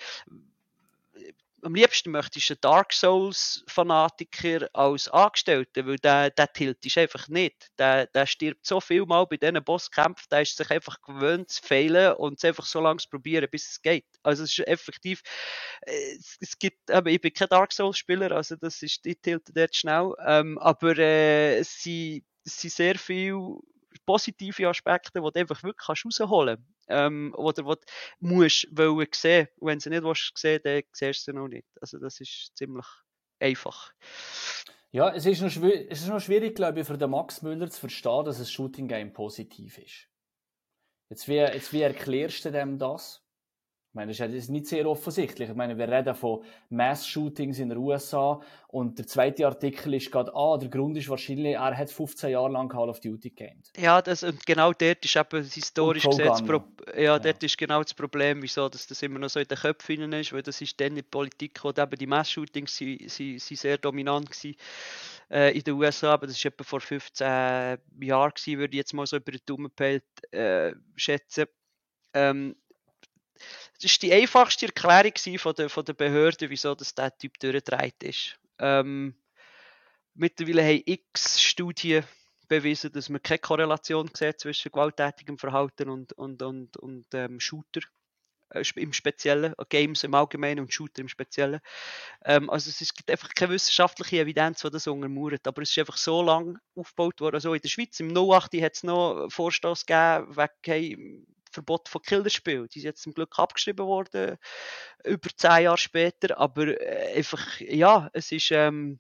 [1.64, 6.98] am liebsten möchtest du einen Dark Souls Fanatiker als Angestellten, weil der, der Tilt ist
[6.98, 7.72] einfach nicht.
[7.78, 11.62] Der, der stirbt so viel mal bei diesen Bosskämpfen, der ist sich einfach gewöhnt zu
[11.62, 14.06] fehlen und es einfach so lange zu probieren, bis es geht.
[14.24, 15.22] Also es ist effektiv,
[15.82, 19.16] äh, es, es gibt, aber ich bin kein Dark Souls Spieler, also das ist, die
[19.16, 23.60] tiltet dort schnell, ähm, aber äh, es sind sehr viele
[24.06, 26.74] positive Aspekte, die du einfach wirklich rausholen kannst.
[26.88, 27.80] Ähm, oder was
[28.20, 29.48] musst wollen sehen.
[29.58, 31.68] Und wenn du sie nicht willst, sehen dann siehst du sie noch nicht.
[31.82, 32.86] Also das ist ziemlich
[33.40, 33.94] einfach.
[34.92, 37.80] Ja, es ist, noch es ist noch schwierig, glaube ich, für den Max Müller zu
[37.80, 40.08] verstehen, dass ein Shooting Game positiv ist.
[41.10, 43.23] Jetzt wie, jetzt, wie erklärst du dem das?
[43.94, 45.50] Ich meine, das ist nicht sehr offensichtlich.
[45.50, 50.34] Ich meine, wir reden von Mass-Shootings in den USA und der zweite Artikel ist gerade,
[50.34, 53.72] ah, der Grund ist wahrscheinlich, er hat 15 Jahre lang Call of Duty gamed.
[53.78, 56.64] Ja, das, und genau dort ist eben historisch gesehen, das Pro
[56.98, 60.12] ja, ja, ist genau das Problem, wieso dass das immer noch so in den Köpfen
[60.12, 63.60] ist, weil das ist dann in der Politik, wo eben die Mass-Shootings sind, sind, sind
[63.60, 64.58] sehr dominant gewesen
[65.30, 68.94] äh, in den USA, aber das war etwa vor 15 Jahren gewesen, würde ich jetzt
[68.96, 69.72] mal so über den Daumen
[70.32, 71.46] äh, schätzen.
[72.16, 72.56] Ähm,
[73.84, 78.40] war die einfachste Erklärung von der, von der Behörde, wieso das der Typ durchgedreht ist.
[78.60, 79.16] Ähm,
[80.14, 82.04] mittlerweile haben x Studien
[82.48, 87.82] bewiesen, dass man keine Korrelation sieht zwischen gewalttätigem Verhalten und, und, und, und ähm, Shooter
[88.54, 91.60] äh, im Speziellen, äh, Games im Allgemeinen und Shooter im Speziellen.
[92.26, 95.98] Ähm, also es gibt einfach keine wissenschaftliche Evidenz, die das untermauert, aber es ist einfach
[95.98, 97.36] so lange aufgebaut worden.
[97.36, 102.68] Also in der Schweiz, im 08 hat es noch Vorstoß gegeben, wegen Verbot von Killerspielen.
[102.70, 104.38] Die sind jetzt zum Glück abgeschrieben worden,
[105.04, 106.38] über zehn Jahre später.
[106.38, 109.00] Aber äh, einfach, ja, es ist, ähm,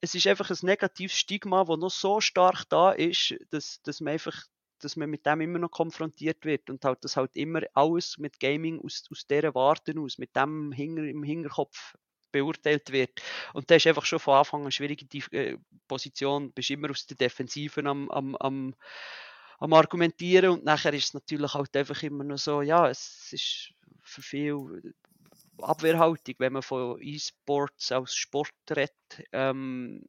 [0.00, 4.14] es ist einfach ein negatives Stigma, das noch so stark da ist, dass, dass man
[4.14, 4.44] einfach
[4.80, 8.38] dass man mit dem immer noch konfrontiert wird und halt, dass halt immer alles mit
[8.38, 11.94] Gaming aus, aus dieser Warte aus, mit dem Hinger, im Hinterkopf
[12.30, 13.22] beurteilt wird.
[13.52, 15.56] Und das ist einfach schon von Anfang an eine schwierige äh,
[15.86, 18.74] Position, bist immer aus der Defensive am, am, am
[19.58, 23.72] am Argumentieren und nachher ist es natürlich halt einfach immer noch so, ja, es ist
[24.02, 24.94] für viel
[25.58, 28.92] Abwehrhaltung, wenn man von E-Sports als Sport redet,
[29.32, 30.04] ähm,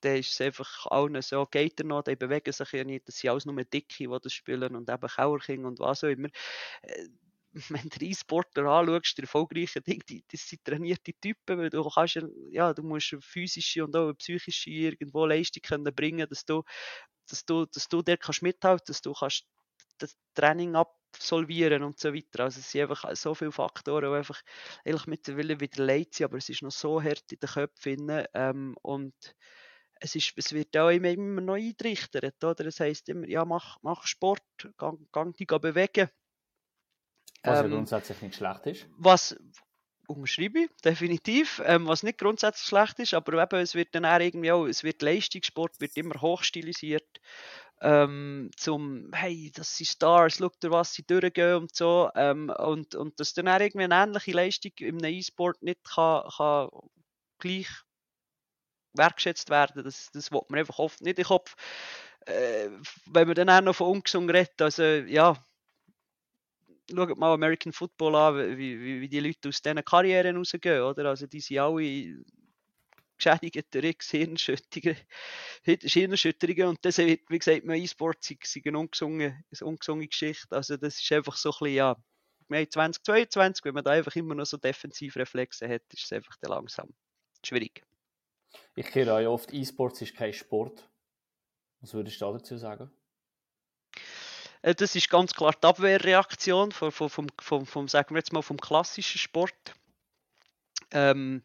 [0.00, 3.16] dann ist es einfach allen so, geht er noch, die bewegen sich ja nicht, das
[3.16, 6.28] sind alles nur Dicke, die das spielen und eben Kauerking und was auch immer.
[6.82, 7.08] Äh,
[7.70, 12.18] wenn du E-Sportler anschaust, die erfolgreichen Dinge, die, das sind trainierte Typen, weil du kannst
[12.50, 16.62] ja, du musst physische und auch psychische irgendwo Leistung können bringen, dass du
[17.26, 19.44] dass du, dass du dort kannst mithalten, dass du kannst
[19.98, 22.44] das Training absolvieren und so weiter.
[22.44, 24.42] Also es sind einfach so viele Faktoren, die einfach
[24.84, 28.76] eigentlich mittlerweile wieder leid sind, aber es ist noch so hart in den Köpfen ähm,
[28.82, 29.14] und
[30.00, 32.64] es, ist, es wird auch immer, immer noch eingerichtet, oder?
[32.64, 34.42] Das heisst immer, ja, mach, mach Sport,
[34.76, 36.10] gang, gang dich bewegen.
[37.42, 38.88] Was ähm, grundsätzlich nicht schlecht ist.
[38.98, 39.36] Was,
[40.08, 41.62] unterschreibe ich, definitiv.
[41.64, 44.84] Ähm, was nicht grundsätzlich schlecht ist, aber eben, es wird dann auch irgendwie auch, es
[44.84, 47.20] wird Leistungssport wird immer hochstilisiert.
[47.82, 52.10] Ähm, zum, hey, das sind Stars, schau dir, was sie durchgehen und so.
[52.14, 56.70] Ähm, und, und dass dann auch irgendwie eine ähnliche Leistung im E-Sport nicht kann, kann
[57.38, 57.68] gleich
[58.94, 59.84] wertgeschätzt werden.
[59.84, 61.54] Das, das wird man einfach oft nicht in den Kopf.
[62.26, 62.70] Äh,
[63.06, 65.36] wenn man dann auch noch von ungesund redet, also ja,
[66.90, 71.06] schaut mal American Football an, wie, wie, wie die Leute aus diesen Karrieren rausgehen, oder?
[71.06, 72.16] Also die sind alle
[73.16, 80.08] geschädigt durch Hirnerschütterungen und das wird, wie gesagt, mein E-Sport ist eine ungesungene, eine ungesungene
[80.08, 80.54] Geschichte.
[80.54, 81.96] Also das ist einfach so ein bisschen, ja,
[82.48, 86.36] wir haben 2022, wenn man da einfach immer noch so Defensivreflexe hat, ist es einfach
[86.42, 86.94] langsam
[87.44, 87.82] schwierig.
[88.74, 90.88] Ich höre ja oft, E-Sports ist kein Sport.
[91.80, 92.90] Was würdest du dazu sagen?
[94.62, 98.42] Äh, das ist ganz klar die Abwehrreaktion vom, vom, vom, vom, sagen wir jetzt mal,
[98.42, 99.74] vom klassischen Sport.
[100.92, 101.42] Ähm,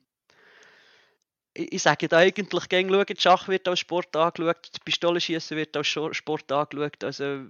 [1.54, 6.52] ich sage da eigentlich gern schauen, Schach wird als Sport angeschaut, Pistolenschießen wird als Sport
[6.52, 7.04] angeschaut.
[7.04, 7.46] Also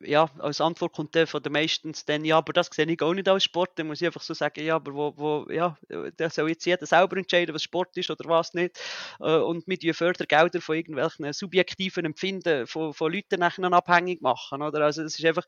[0.00, 3.12] ja, als Antwort kommt der von den meistens dann, ja, aber das sehe ich auch
[3.12, 3.76] nicht als Sport.
[3.76, 5.76] Dann muss ich einfach so sagen, ja, aber wo, wo ja,
[6.16, 8.78] da soll jetzt jeder selber entscheiden, was Sport ist oder was nicht.
[9.20, 14.62] Äh, und mit die Fördergelder von irgendwelchen subjektiven Empfinden von, von Leuten nachher abhängig machen.
[14.62, 14.84] Oder?
[14.84, 15.46] Also es ist einfach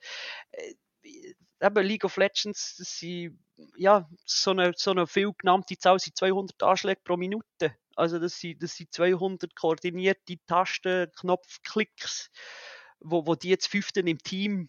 [0.51, 0.74] äh,
[1.62, 3.39] eben League of Legends, das sind
[3.76, 7.76] ja, so eine, so eine viel genannte Zahl sind 200 Anschläge pro Minute.
[7.94, 12.30] Also das sind, das sind 200 koordinierte Tastenknopfklicks,
[13.00, 14.68] wo, wo die jetzt fünften im Team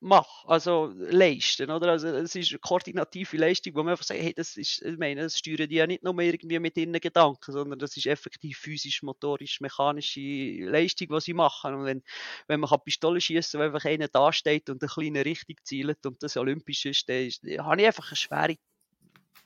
[0.00, 1.90] mache, also leisten, oder?
[1.90, 5.22] Also es ist eine koordinative Leistung, wo man einfach sagt, hey, das ist, ich meine,
[5.22, 9.02] das steuern die ja nicht nur irgendwie mit ihren Gedanken, sondern das ist effektiv physisch,
[9.02, 11.74] motorisch, mechanische Leistung, was sie machen.
[11.74, 12.02] Und wenn,
[12.48, 16.22] wenn man Pistole schießen, wo einfach einer da steht und eine kleine Richtung zielt und
[16.22, 18.56] das olympisch ist, dann, ist, habe ich einfach eine schwere,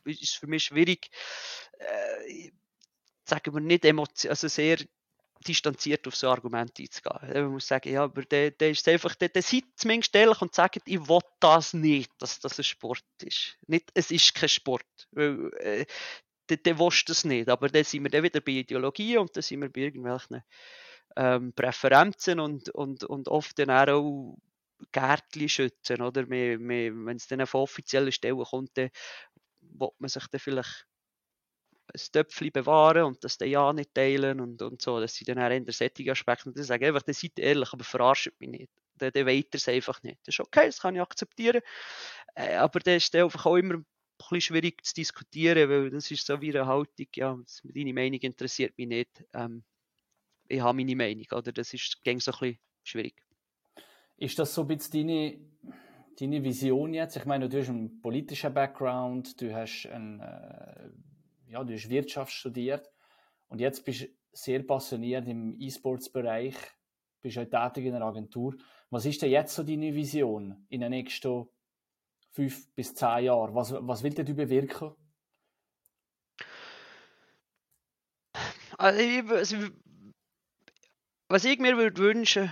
[0.04, 1.08] ist für mich schwierig,
[1.78, 2.50] äh,
[3.24, 4.78] sagen wir nicht emotional, also sehr
[5.46, 7.32] distanziert auf so Argumente einzugehen.
[7.32, 10.54] Man muss sagen, ja, aber der, der ist einfach, der, der seid zumindest ehrlich und
[10.54, 13.58] sagt, ich will das nicht, dass das ein Sport ist.
[13.66, 14.86] Nicht, es ist kein Sport.
[15.12, 15.86] Weil, äh,
[16.48, 17.48] der, der willst das nicht.
[17.48, 20.42] Aber dann sind wir dann wieder bei Ideologie und dann sind wir bei irgendwelchen
[21.16, 24.36] ähm, Präferenzen und, und, und oft dann auch
[24.92, 25.98] Gärtchen schützen?
[25.98, 28.90] Wenn es dann von offiziellen Stellen kommt, dann
[29.60, 30.86] will man sich dann vielleicht
[31.94, 35.00] ein Töpfchen bewahren und das dann ja nicht teilen und, und so.
[35.00, 36.48] Das sind dann auch eher solche Aspekte.
[36.48, 38.70] Und ich sage einfach, dann seid ehrlich, aber verarscht mich nicht.
[38.96, 40.18] Dann, dann weiter es einfach nicht.
[40.24, 41.62] Das ist okay, das kann ich akzeptieren.
[42.34, 43.86] Äh, aber das ist dann einfach auch immer ein
[44.18, 48.76] bisschen schwierig zu diskutieren, weil das ist so wie eine Haltung, ja, deine Meinung interessiert
[48.76, 49.24] mich nicht.
[49.32, 49.62] Ähm,
[50.48, 51.52] ich habe meine Meinung, oder?
[51.52, 53.22] Das ist gäng so ein bisschen schwierig.
[54.16, 55.38] Ist das so ein bisschen deine,
[56.18, 57.16] deine Vision jetzt?
[57.16, 60.90] Ich meine, du hast einen politischen Background, du hast einen äh,
[61.48, 62.90] ja, du hast Wirtschaft studiert
[63.48, 66.56] und jetzt bist du sehr passioniert im E-Sports-Bereich,
[67.20, 68.56] bist auch tätig in einer Agentur.
[68.90, 71.46] Was ist denn jetzt so deine Vision in den nächsten
[72.30, 73.54] fünf bis zehn Jahren?
[73.54, 74.92] Was, was willst du bewirken?
[78.76, 79.00] Also,
[81.28, 82.50] was ich mir würde wünschen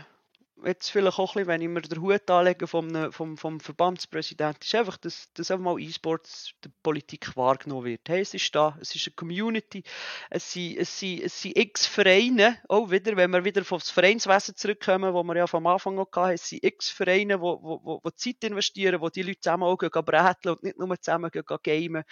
[0.64, 4.62] jetzt vielleicht auch ein bisschen, wenn ich mir den Hut anlege vom, vom, vom Verbandspräsidenten,
[4.62, 8.08] ist einfach, dass, dass einfach mal E-Sports der Politik wahrgenommen wird.
[8.08, 9.82] Hey, es ist da, es ist eine Community,
[10.30, 14.56] es sind, es sind, es sind x Vereine, auch wieder, wenn wir wieder aufs Vereinswesen
[14.56, 18.00] zurückkommen, wo wir ja vom Anfang auch hatten, es sind x Vereine, wo, wo, wo,
[18.02, 22.04] wo Zeit investieren, wo die Leute zusammen auch gehen, und nicht nur zusammen gehen, gamen.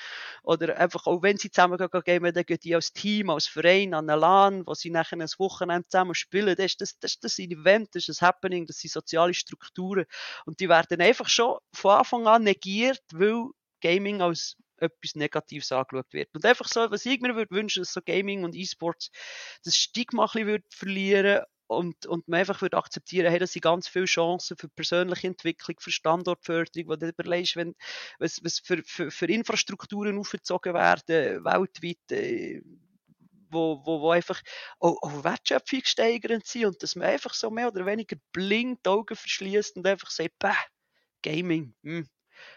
[0.42, 3.94] Oder einfach, auch wenn sie zusammen gehen, gamen, dann gehen die als Team, als Verein
[3.94, 6.54] an eine LAN, wo sie nachher ein Wochenende zusammen spielen.
[6.56, 10.06] Das ist das, das, das Event, das ist ein Happening, das sind soziale Strukturen.
[10.46, 13.46] Und die werden einfach schon von Anfang an negiert, weil
[13.80, 16.34] Gaming als etwas Negatives angeschaut wird.
[16.34, 19.10] Und einfach so, was ich mir würde wünschen, dass so Gaming und E-Sports
[19.64, 23.86] das Stigma ein bisschen verlieren und, und man einfach würde akzeptieren, hey, das sind ganz
[23.86, 27.76] viele Chancen für persönliche Entwicklung, für Standortförderung, wo du überlegst, wenn,
[28.18, 32.60] was, was für, für, für Infrastrukturen aufgezogen werden, weltweit, äh,
[33.50, 34.40] wo, wo, wo einfach
[34.78, 39.16] auch, auch wertschöpfungssteigernd sind und dass man einfach so mehr oder weniger blind die Augen
[39.16, 40.56] verschließt und einfach sagt, bah,
[41.22, 42.08] Gaming, hm,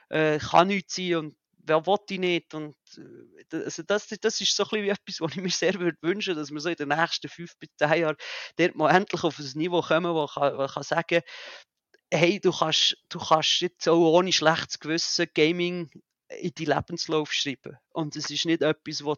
[0.09, 1.35] äh, kann nichts sein und
[1.65, 5.41] wer will ich nicht und äh, also das, das ist so ein etwas, was ich
[5.41, 8.17] mir sehr würde wünschen, dass wir so in den nächsten fünf bis zehn Jahren
[8.57, 11.21] dort mal endlich auf ein Niveau kommen, wo kann, wo kann sagen,
[12.11, 15.89] hey, du kannst, du kannst jetzt auch ohne schlechtes Gewissen Gaming
[16.29, 17.77] in die Lebenslauf schreiben.
[17.91, 19.17] Und es ist nicht etwas, was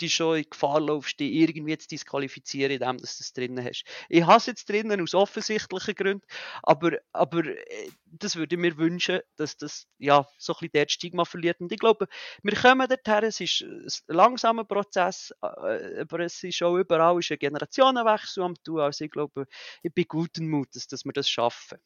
[0.00, 3.84] die schon in Gefahr laufst, dich irgendwie zu disqualifizieren, indem du das drinnen hast.
[4.08, 6.26] Ich habe es jetzt drinnen aus offensichtlichen Gründen,
[6.62, 10.88] aber, aber äh, das würde ich mir wünschen, dass das ja, so ein bisschen der
[10.88, 11.60] Stigma verliert.
[11.60, 12.08] Und ich glaube,
[12.42, 17.30] wir kommen dorthin, es ist ein langsamer Prozess, äh, aber es ist auch überall ist
[17.30, 18.80] ein Generationenwechsel am tun.
[18.80, 19.46] Also ich glaube,
[19.82, 21.78] ich bin guten Mutes, dass wir das schaffen.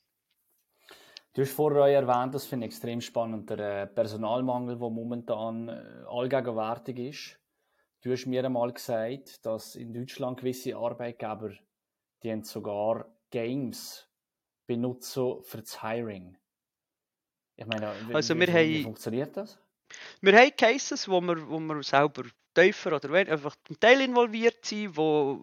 [1.35, 5.69] Du hast vorher erwähnt, dass für einen extrem spannender äh, Personalmangel, der momentan
[6.09, 7.39] allgegenwärtig ist.
[8.01, 11.53] Du hast mir einmal gesagt, dass in Deutschland gewisse Arbeitgeber,
[12.23, 14.09] die haben sogar Games
[14.67, 16.37] benutzen für das Hiring.
[17.57, 19.59] Ich meine, wie, also wir wie, haben, wie funktioniert das?
[20.21, 22.25] Wir haben Cases, wo wir, wo wir selber
[22.55, 25.41] tiefer oder weniger einfach zum Teil involviert sind, wo,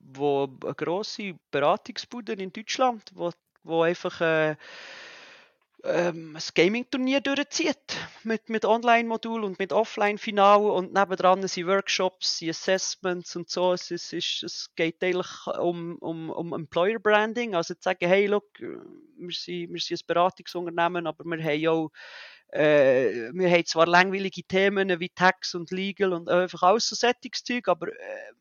[0.00, 3.30] wo eine grosse Beratungsbude in Deutschland, wo,
[3.62, 4.56] wo einfach äh,
[5.84, 7.76] ähm, ein Gaming-Turnier durchzieht.
[8.24, 13.72] Mit, mit Online-Modul und mit Offline-Final und nebendran sind Workshops, sind Assessments und so.
[13.72, 14.12] Es, ist,
[14.42, 17.54] es geht eigentlich um, um, um Employer-Branding.
[17.54, 21.90] Also zu sagen, hey, look, wir sind, wir sind ein Beratungsunternehmen, aber wir haben auch
[22.52, 27.66] äh, wir haben zwar langweilige Themen wie Tax und Legal und einfach alles so Sättigungszeug,
[27.66, 28.32] aber äh,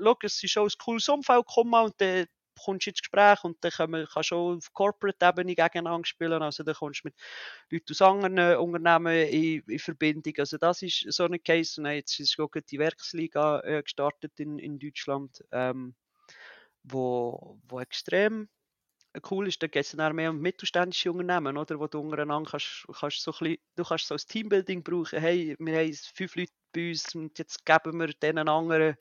[0.00, 2.26] schau, es ist schon ein cooles Umfeld gekommen und dann
[2.62, 6.42] kommst du ins Gespräch und dann kann man kann schon auf Corporate-Ebene gegeneinander spielen.
[6.42, 7.14] Also dann kommst du mit
[7.70, 10.34] Leuten aus anderen Unternehmen in, in Verbindung.
[10.38, 11.80] Also das ist so ein Case.
[11.80, 15.94] Und jetzt ist auch die Werksliga äh, gestartet in, in Deutschland, ähm,
[16.82, 18.48] wo, wo extrem
[19.30, 22.86] cool ist, da geht es dann mehr um mittelständische Unternehmen, oder, wo du untereinander kannst,
[22.98, 26.52] kannst so ein bisschen, du kannst so ein Teambuilding brauchen, hey, wir haben fünf Leute
[26.72, 28.96] bei uns und jetzt geben wir denen anderen,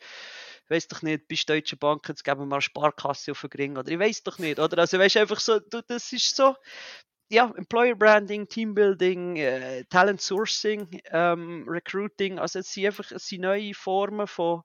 [0.63, 3.77] ich weiß doch nicht, bist Deutsche Bank, jetzt geben wir eine Sparkasse auf den Ring,
[3.77, 3.91] oder?
[3.91, 6.55] Ich weiß doch nicht, oder, also weißt einfach so, du, das ist so,
[7.29, 13.41] ja, Employer Branding, Teambuilding, äh, Talent Sourcing, ähm, Recruiting, also es sind einfach es sind
[13.41, 14.63] neue Formen von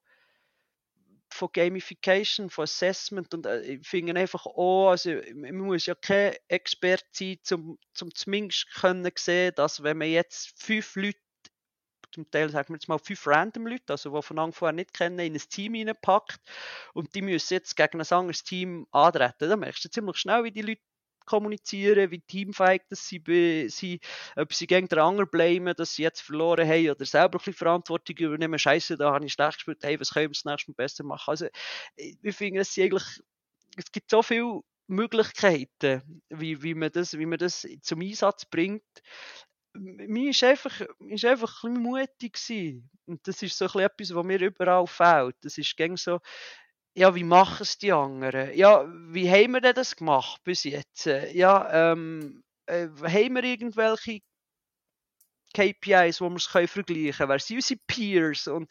[1.33, 6.35] von Gamification, von Assessment und äh, ich finde einfach auch, also man muss ja kein
[6.49, 11.19] Experte sein, um zum zumindest können sehen, dass wenn man jetzt fünf Leute
[12.13, 14.93] zum Teil sagen wir jetzt mal fünf random Leute, also die von Anfang an nicht
[14.95, 16.41] kennen, in ein Team reinpackt
[16.93, 19.49] und die müssen jetzt gegen ein anderes Team antreten.
[19.49, 20.83] Dann merkst du ziemlich schnell, wie die Leute
[21.31, 23.23] kommunizieren, wie teamfähig sie
[23.69, 24.03] sind,
[24.37, 27.55] ob sie gegen den anderen bleiben, dass sie jetzt verloren haben oder selber ein bisschen
[27.55, 28.59] Verantwortung übernehmen.
[28.59, 31.31] Scheiße, da habe ich schlecht gespielt, hey, was können wir das nächste Mal besser machen?
[31.31, 31.47] Also,
[31.97, 33.23] ich finde, es eigentlich,
[33.77, 38.83] es gibt so viele Möglichkeiten, wie, wie, man das, wie man das zum Einsatz bringt.
[39.73, 42.91] Mir ist einfach, ist einfach ein mutig gewesen.
[43.07, 45.37] Und das ist so etwas, was mir überall fehlt.
[45.43, 46.19] Das ist gäng so,
[46.95, 48.55] ja, wie machen es die anderen?
[48.57, 51.07] Ja, wie haben wir denn das gemacht bis jetzt?
[51.07, 54.21] Ja, ähm, äh, haben wir irgendwelche
[55.55, 57.29] KPIs, wo wir es vergleichen können?
[57.29, 58.47] Wer sind unsere Peers?
[58.49, 58.71] Und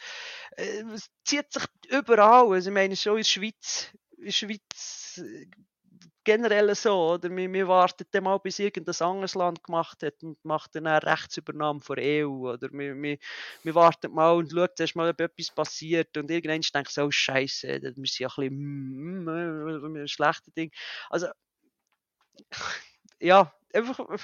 [0.58, 2.54] äh, es zieht sich überall.
[2.54, 5.46] Also, ich meine, schon in der Schweiz, in der Schweiz äh,
[6.24, 7.30] generell so, oder?
[7.36, 11.02] Wir, wir warten dann mal, bis irgendein anderes Land gemacht hat und macht dann eine
[11.02, 12.70] Rechtsübernahme von der EU, oder?
[12.72, 13.18] Wir, wir,
[13.64, 17.12] wir warten mal und schauen erst mal, ob etwas passiert und irgendwann denkt so, oh,
[17.12, 20.72] Scheiße, das ist ja ein bisschen mm, mm, ein schlechtes Ding.
[21.10, 21.28] Also,
[23.20, 24.18] ja, einfach ein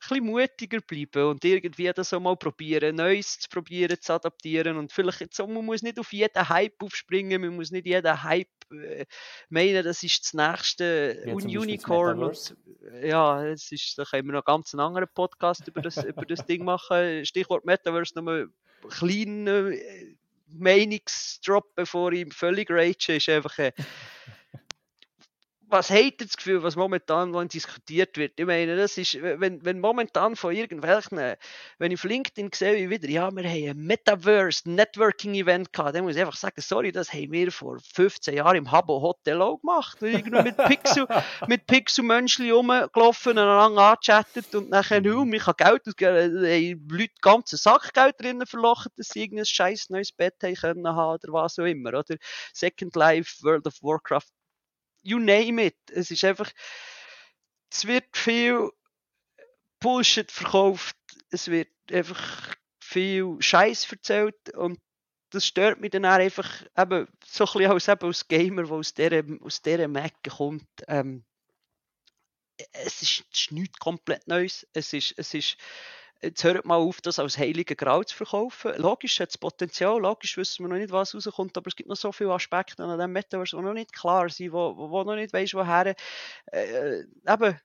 [0.00, 4.92] bisschen mutiger bleiben und irgendwie das auch mal probieren, Neues zu probieren, zu adaptieren und
[4.92, 8.48] vielleicht jetzt auch, man muss nicht auf jeden Hype aufspringen, man muss nicht jeden Hype
[8.72, 9.04] äh,
[9.48, 12.56] meinen, das ist das nächste ja, Unicorn und,
[13.02, 16.44] ja, es ist, da können wir noch ganz einen anderen Podcast über das, über das
[16.46, 18.48] Ding machen, Stichwort Metaverse, nochmal
[18.88, 20.16] kleinen äh,
[20.48, 23.72] Meinungsdrop, bevor ich völlig rage, ist einfach äh,
[25.76, 28.32] was hat das Gefühl, was momentan diskutiert wird?
[28.36, 31.36] Ich meine, das ist, wenn, wenn momentan von irgendwelchen,
[31.78, 35.94] wenn ich auf LinkedIn sehe, wie wieder, ja, wir haben ein Metaverse Networking Event gehabt,
[35.94, 39.42] dann muss ich einfach sagen, sorry, das haben wir vor 15 Jahren im Habbo Hotel
[39.42, 40.00] auch gemacht.
[40.00, 41.06] Irgendwo mit Pixel,
[41.46, 47.12] mit Pixel Menschen rumgelaufen, aneinander angechattet und nachher, oh, ich kann Geld ausgeben, haben Leute
[47.20, 51.58] ganzen Sack Geld drinnen verlochen, dass sie irgendein scheiß neues Bett haben können oder was
[51.58, 52.16] auch immer, oder?
[52.54, 54.35] Second Life, World of Warcraft
[55.06, 55.76] you name it.
[55.90, 56.50] Es ist einfach,
[57.70, 58.70] es wird viel
[59.80, 60.96] Bullshit verkauft,
[61.30, 64.80] es wird einfach viel Scheiß erzählt und
[65.30, 68.72] das stört mich dann auch einfach eben, so ein bisschen als, eben als Gamer, der
[68.72, 69.88] aus dieser, aus dieser
[70.30, 70.68] kommt.
[70.88, 71.24] Ähm,
[72.72, 74.66] es, ist, es ist nichts komplett Neues.
[74.72, 75.56] Es ist, es ist
[76.22, 78.72] jetzt hört mal auf, das als heiligen Grau zu verkaufen.
[78.76, 81.96] Logisch hat es Potenzial, logisch wissen wir noch nicht, was rauskommt, aber es gibt noch
[81.96, 85.32] so viele Aspekte an dem Metaverse, die noch nicht klar sind, wo, wo noch nicht
[85.32, 85.86] weißt, woher.
[85.86, 85.94] Äh,
[86.52, 87.60] äh eben,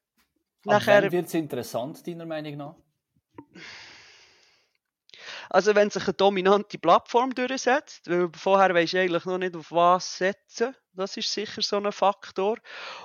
[0.66, 1.12] nachher.
[1.12, 2.76] wird es interessant, deiner Meinung nach?
[5.54, 9.70] Also wenn sich eine dominante Plattform durchsetzt, weil vorher weisst du eigentlich noch nicht auf
[9.74, 12.58] was setzen, das ist sicher so ein Faktor.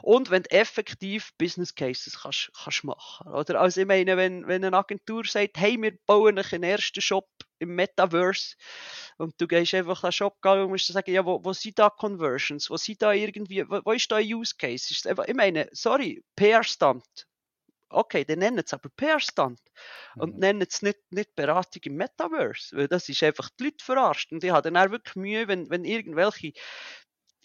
[0.02, 3.32] Und wenn du effektiv Business Cases kannst, kannst machen.
[3.32, 3.60] Oder?
[3.60, 7.28] Also ich meine, wenn, wenn eine Agentur sagt, hey, wir bauen einen ersten Shop
[7.58, 8.54] im Metaverse
[9.18, 11.80] und du gehst einfach an den Shop gehen und musst sagen, ja, wo, wo sind
[11.80, 12.70] da Conversions?
[12.70, 14.94] Wo sind da irgendwie, wo, wo ist da ein Use Case?
[14.94, 17.26] Ich meine, sorry, PR-Stand
[17.88, 19.60] okay, dann nennen es aber PR-Stand
[20.16, 20.40] und mhm.
[20.40, 24.32] nennen es nicht, nicht Beratung im Metaverse, weil das ist einfach die Leute verarscht.
[24.32, 26.52] Und ich habe dann auch wirklich Mühe, wenn, wenn irgendwelche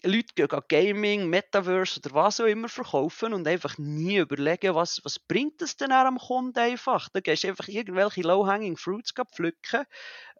[0.04, 5.20] Leute gehen Gaming, Metaverse oder was auch immer verkaufen und einfach nie überlegen, was, was
[5.20, 7.08] bringt das denn am Kunden einfach.
[7.12, 9.84] Da gehst du einfach irgendwelche low-hanging Fruits pflücken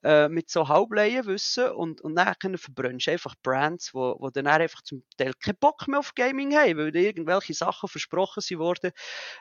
[0.03, 4.82] äh, mit so Halbleienwissen und, und dann verbrennst du einfach Brands, wo, wo dann einfach
[4.82, 8.92] zum Teil keinen Bock mehr auf Gaming haben, weil irgendwelche Sachen versprochen sie wurden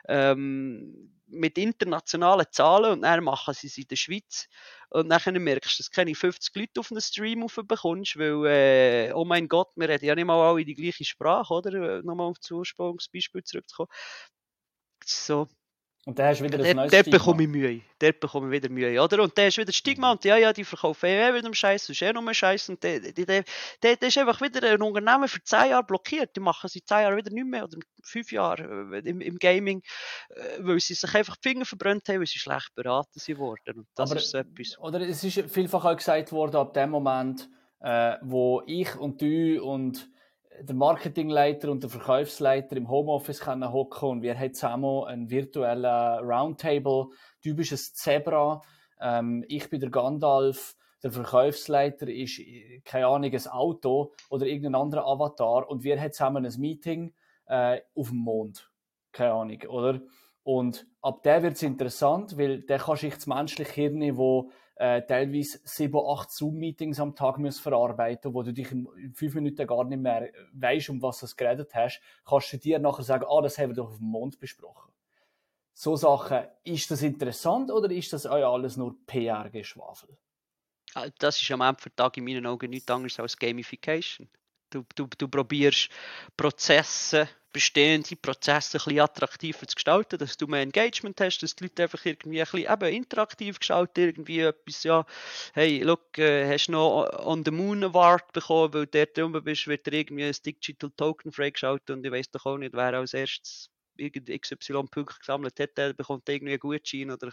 [0.08, 4.48] ähm, mit internationalen Zahlen und dann machen sie sie in der Schweiz
[4.90, 9.24] und dann merkst du, dass keine 50 Leute auf einen Stream bekommst, weil, äh, oh
[9.24, 12.02] mein Gott, wir reden ja nicht mal alle die gleiche Sprache, oder?
[12.02, 13.88] Nochmal auf das Ursprungsbeispiel zurückzukommen.
[15.04, 15.48] So,
[16.04, 17.80] und dann hast du wieder ein neues Dort bekomme ich Mühe.
[18.00, 19.22] Dort bekomme ich wieder Mühe, oder?
[19.22, 21.90] Und dann hast du wieder Stigma und ja, ja, die verkaufen eh wieder Scheiß, das
[21.90, 22.70] ist eh nur Scheiß.
[22.70, 23.44] Und der, der,
[23.82, 26.34] der, der ist einfach wieder ein Unternehmen für 10 Jahre blockiert.
[26.34, 29.80] Die machen seit 10 Jahren wieder nicht mehr oder 5 Jahre äh, im, im Gaming,
[30.30, 33.78] äh, weil sie sich einfach die Finger verbrannt haben, weil sie schlecht beraten sind worden.
[33.78, 34.78] Und das Aber, ist so etwas.
[34.80, 37.48] Oder es ist vielfach auch gesagt worden, ab dem Moment,
[37.78, 40.10] äh, wo ich und du und
[40.60, 45.84] der Marketingleiter und der Verkaufsleiter im Homeoffice können hocken und wir haben zusammen einen virtuellen
[45.84, 47.06] Roundtable.
[47.44, 48.62] Ein Zebra,
[49.00, 52.40] ähm, ich bin der Gandalf, der Verkaufsleiter ist,
[52.84, 57.12] keine Ahnung, ein Auto oder irgendein anderer Avatar und wir haben zusammen ein Meeting
[57.46, 58.70] äh, auf dem Mond.
[59.10, 60.00] Keine Ahnung, oder?
[60.44, 64.50] Und ab der wird es interessant, weil der kannst du das menschliche Hirn, wo
[64.82, 69.64] äh, teilweise sieben, acht Zoom-Meetings am Tag musst verarbeiten, wo du dich in, fünf Minuten
[69.64, 73.40] gar nicht mehr weißt, um was du geredet hast, kannst du dir nachher sagen, ah,
[73.40, 74.92] das haben wir doch auf dem Mond besprochen.
[75.72, 80.18] So Sachen, ist das interessant oder ist das euch alles nur PR-Geschwafel?
[80.94, 84.28] Ah, das ist am Ende des Tages in meinen Augen nichts anderes als Gamification.
[84.68, 85.90] Du, du, du probierst
[86.36, 91.64] Prozesse bestehende Prozesse ein bisschen attraktiver zu gestalten, dass du mehr Engagement hast, dass die
[91.64, 95.04] Leute einfach irgendwie ein bisschen eben interaktiv gestalten, irgendwie etwas, ja,
[95.54, 99.66] hey, look, äh, hast du noch On the Moon Award bekommen, weil dort drüben bist,
[99.66, 103.14] wird dir irgendwie ein Digital Token freigeschaltet und ich weiß doch auch nicht, wer als
[103.14, 107.32] erstes irgendein XY-Punkt gesammelt hat, der bekommt irgendwie einen Gutschein oder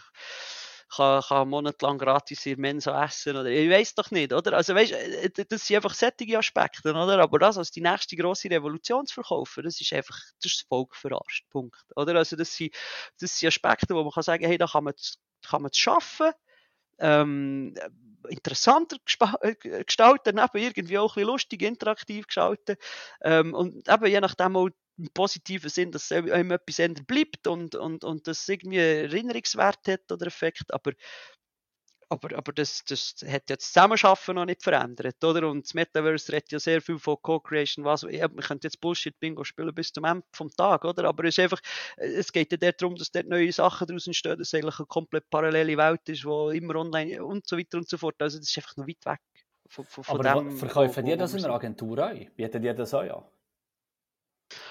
[0.94, 4.54] kann, kann monatelang gratis in Mensa essen oder ich weiß doch nicht, oder?
[4.54, 7.18] Also weißt, äh, das sind einfach sättige Aspekte, oder?
[7.18, 11.48] Aber das als die nächste große Revolution zu verkaufen, das ist einfach, das Volk verarscht,
[11.50, 12.16] Punkt, oder?
[12.16, 12.74] Also das sind,
[13.20, 14.94] das sind Aspekte, wo man kann sagen, hey, da kann man,
[15.48, 16.32] kann man es schaffen,
[16.98, 17.74] ähm,
[18.28, 18.96] interessanter
[19.40, 22.76] äh, gestalten, eben irgendwie auch ein lustig, interaktiv gestalten
[23.22, 24.68] ähm, und eben je nachdem auch
[25.00, 30.12] im positiven Sinn, dass einem etwas ändert bleibt und, und, und das irgendwie Erinnerungswert hat
[30.12, 30.92] oder Effekt, aber
[32.12, 35.48] aber, aber das, das hat ja das Zusammenschaffen noch nicht verändert, oder?
[35.48, 39.44] Und das Metaverse redet ja sehr viel von Co-Creation, was, ja, man könnte jetzt Bullshit-Bingo
[39.44, 41.04] spielen bis zum Ende vom Tag, oder?
[41.04, 41.60] Aber es ist einfach,
[41.96, 45.30] es geht ja darum, dass dort neue Sachen daraus entstehen, dass es eigentlich eine komplett
[45.30, 48.16] parallele Welt ist, wo immer online und so weiter und so fort.
[48.18, 49.20] Also das ist einfach noch weit weg
[49.68, 50.56] von, von, von aber dem.
[50.56, 52.30] Verkaufen die das in einer Agentur auch?
[52.34, 53.24] Bietet die das auch an?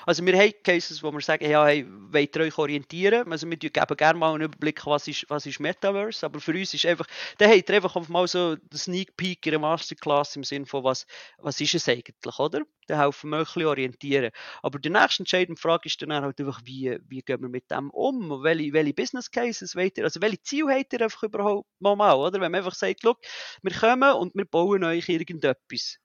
[0.05, 3.31] Also wir haben Cases, wo wir sagen, ja, hey, wollt ihr euch orientieren?
[3.31, 6.73] Also wir geben gerne mal einen Überblick, was ist, was ist Metaverse, aber für uns
[6.73, 7.05] ist einfach,
[7.37, 10.83] da habt ihr einfach mal so den Sneak Peek in der Masterclass im Sinne von,
[10.83, 11.05] was,
[11.37, 12.61] was ist es eigentlich, oder?
[12.87, 14.31] Da helfen wir ein orientieren.
[14.63, 17.91] Aber die nächste entscheidende Frage ist dann halt einfach, wie, wie gehen wir mit dem
[17.91, 18.43] um?
[18.43, 22.41] Welche, welche Business Cases wollt ihr, also welche Ziele habt ihr einfach überhaupt mal, oder?
[22.41, 23.19] Wenn man einfach sagt, look,
[23.61, 25.99] wir kommen und wir bauen euch irgendetwas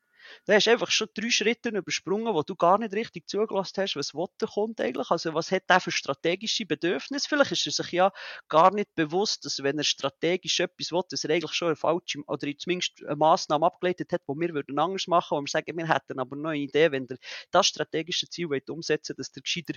[0.44, 3.96] da hast du einfach schon drei Schritte übersprungen, wo du gar nicht richtig zugelassen hast,
[3.96, 5.10] was Wotte kommt eigentlich.
[5.10, 7.28] Also was hat der für strategische Bedürfnisse?
[7.28, 8.12] Vielleicht ist er sich ja
[8.48, 12.20] gar nicht bewusst, dass wenn er strategisch etwas will, dass er eigentlich schon eine falsche
[12.26, 15.88] oder zumindest eine Massnahme abgeleitet hat, wo wir würden anders machen, wo wir sagen, wir
[15.88, 17.18] hätten aber noch eine Idee, wenn der
[17.50, 19.74] das strategische Ziel umsetzen dass der gescheiter,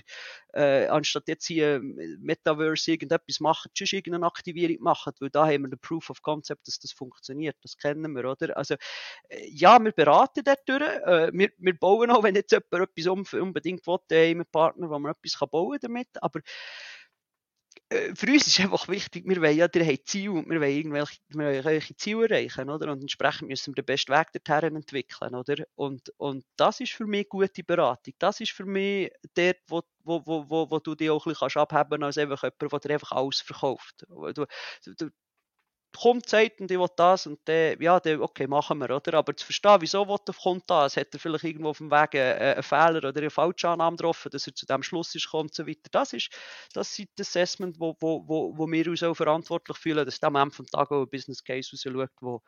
[0.52, 5.68] äh, anstatt jetzt hier Metaverse irgendetwas macht, schon irgendeine Aktivierung macht, weil da haben wir
[5.68, 7.56] den Proof of Concept, dass das funktioniert.
[7.62, 8.56] Das kennen wir, oder?
[8.56, 8.74] Also,
[9.28, 10.82] äh, ja, wir beraten dort durch.
[10.82, 14.98] Äh, wir, wir bauen auch, wenn jetzt jemand etwas unbedingt will, äh, einen Partner, wo
[14.98, 16.08] man etwas kann bauen damit.
[16.20, 16.40] Aber
[17.90, 20.76] äh, für uns ist einfach wichtig, wir wollen ja, ihr habt Ziele und wir wollen
[20.76, 22.92] irgendwelche, wir wollen irgendwelche Ziele erreichen, oder?
[22.92, 25.64] Und entsprechend müssen wir den besten Weg dorthin entwickeln, oder?
[25.74, 28.14] Und, und das ist für mich gute Beratung.
[28.18, 31.62] Das ist für mich dort, wo, wo, wo, wo, wo du dich auch ein bisschen
[31.62, 34.04] abheben kannst, als einfach jemand, der dir einfach alles verkauft.
[34.08, 34.46] Du,
[34.84, 35.10] du,
[35.96, 39.14] kommt, sagt und ich will das und dann, ja, dann, okay, machen wir, oder?
[39.14, 42.14] Aber zu verstehen, wieso will er, kommt das, hat er vielleicht irgendwo auf dem Weg
[42.14, 45.50] einen, einen Fehler oder eine falsche Annahme getroffen, dass er zu dem Schluss ist kommt
[45.50, 45.88] und so weiter.
[45.90, 46.30] Das ist
[46.72, 50.56] das das Assessment, wo, wo, wo, wo wir uns auch verantwortlich fühlen, dass am Ende
[50.56, 52.42] des Tages auch ein Business Case rausschaut, wo,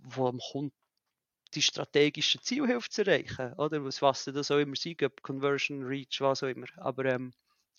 [0.00, 0.74] wo am Kunden
[1.54, 3.84] die strategischen Ziele hilft zu erreichen, oder?
[3.84, 6.66] Was, was das auch immer sein, ob Conversion, Reach, was auch immer.
[6.76, 7.32] Aber ähm,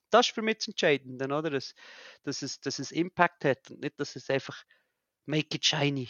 [0.10, 1.50] das ist für mich das Entscheidende, oder?
[1.50, 1.76] Dass,
[2.24, 4.64] dass, es, dass es Impact hat und nicht, dass es einfach
[5.26, 6.10] make it shiny.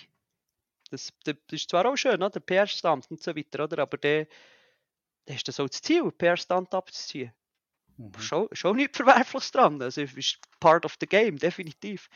[0.91, 2.39] Das, das ist zwar auch schön, oder?
[2.39, 3.79] PR-Stand und so weiter, oder?
[3.79, 4.27] Aber der,
[5.27, 7.33] der ist das auch das Ziel, PR-Stand abzuziehen.
[7.97, 8.13] Mhm.
[8.19, 9.81] Schon, schon nichts Verwerfliches dran.
[9.81, 12.09] Also ist part of the game, definitiv.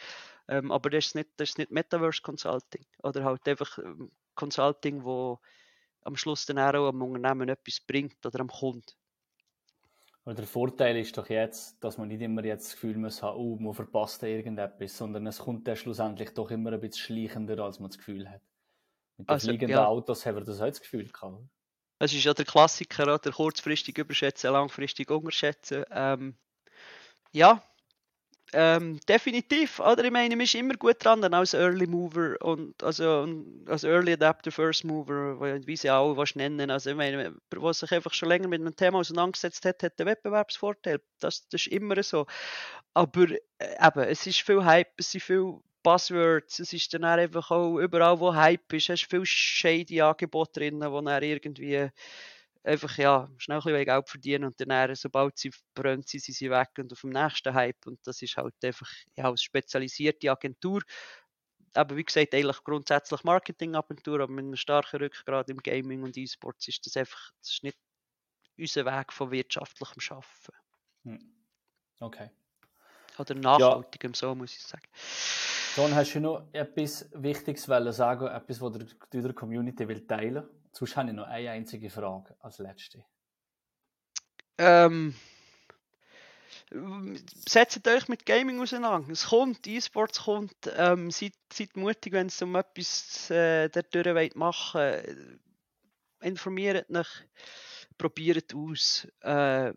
[0.48, 5.04] Ähm, aber das ist, nicht, das ist nicht Metaverse Consulting oder halt einfach ähm, Consulting,
[5.04, 5.40] wo
[6.02, 8.92] am Schluss dann auch am Unternehmen etwas bringt oder am Kunden.
[10.30, 13.36] Aber der Vorteil ist doch jetzt, dass man nicht immer jetzt das Gefühl muss haben,
[13.40, 17.80] oh, man verpasst irgendetwas, sondern es kommt dann schlussendlich doch immer ein bisschen schleichender, als
[17.80, 18.44] man das Gefühl hat.
[19.18, 19.88] Mit den also, fliegenden ja.
[19.88, 21.42] Autos haben wir das auch das Gefühl gehabt.
[21.98, 23.32] Es ist ja der Klassiker, oder?
[23.32, 25.84] kurzfristig überschätzen, langfristig unterschätzen.
[25.90, 26.38] Ähm,
[27.32, 27.64] ja,
[28.54, 30.04] ähm, definitiv, oder?
[30.04, 33.28] Ich meine, man ist immer gut dran dann als Early Mover und also
[33.68, 36.72] als Early Adapter, First Mover, wie sie auch was nennen.
[36.72, 40.10] Also ich meine, wer sich einfach schon länger mit einem Thema auseinandergesetzt hat, hat einen
[40.10, 41.00] Wettbewerbsvorteil.
[41.20, 42.26] Das, das ist immer so.
[42.94, 43.38] Aber äh,
[43.88, 48.20] eben, es ist viel Hype, es sind viele Buzzwords, es ist dann einfach auch überall,
[48.20, 51.90] wo Hype ist, hast du viel shady Angebote drin, wo dann irgendwie
[52.64, 56.70] einfach ja, schnell ein bisschen Geld verdienen und dann, sobald sie brennt sind, sie weg
[56.78, 57.86] und auf dem nächsten Hype.
[57.88, 60.82] Und das ist halt einfach ja, als spezialisierte Agentur.
[61.74, 66.68] Aber wie gesagt, eigentlich grundsätzlich Marketingagentur, aber mit einem starken Rückgrat im Gaming und E-Sports
[66.68, 67.78] ist das einfach das ist nicht
[68.58, 70.54] unser Weg von wirtschaftlichem Schaffen.
[71.04, 71.20] Hm.
[72.00, 72.30] Okay.
[73.18, 74.18] Oder nachhaltigem, ja.
[74.18, 74.88] so muss ich sagen.
[75.76, 78.74] John, hast du noch etwas Wichtiges sagen, etwas, was
[79.12, 80.48] du der Community will teilen
[80.80, 83.04] Sonst habe ich noch eine einzige Frage als letzte.
[84.58, 85.14] Ähm,
[87.50, 89.12] setzt euch mit Gaming auseinander.
[89.12, 90.56] Es kommt, E-Sports kommt.
[90.78, 95.40] Ähm, seid, seid mutig, wenn es um etwas äh, dadurch machen wollt.
[96.22, 97.10] Informiert euch,
[97.98, 99.06] probiert aus.
[99.20, 99.74] Äh,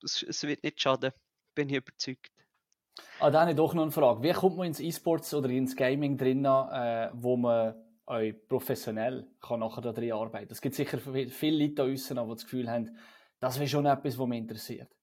[0.00, 1.10] es, es wird nicht schaden,
[1.56, 2.30] bin ich überzeugt.
[3.18, 4.22] Ah, dann habe ich doch noch eine Frage.
[4.22, 9.60] Wie kommt man ins E-Sports oder ins Gaming drin, äh, wo man euch professionell kann
[9.60, 12.96] nachher da drin arbeiten Es gibt sicher viele Leute da draussen, die das Gefühl haben,
[13.40, 14.94] das wäre schon etwas, was mich interessiert.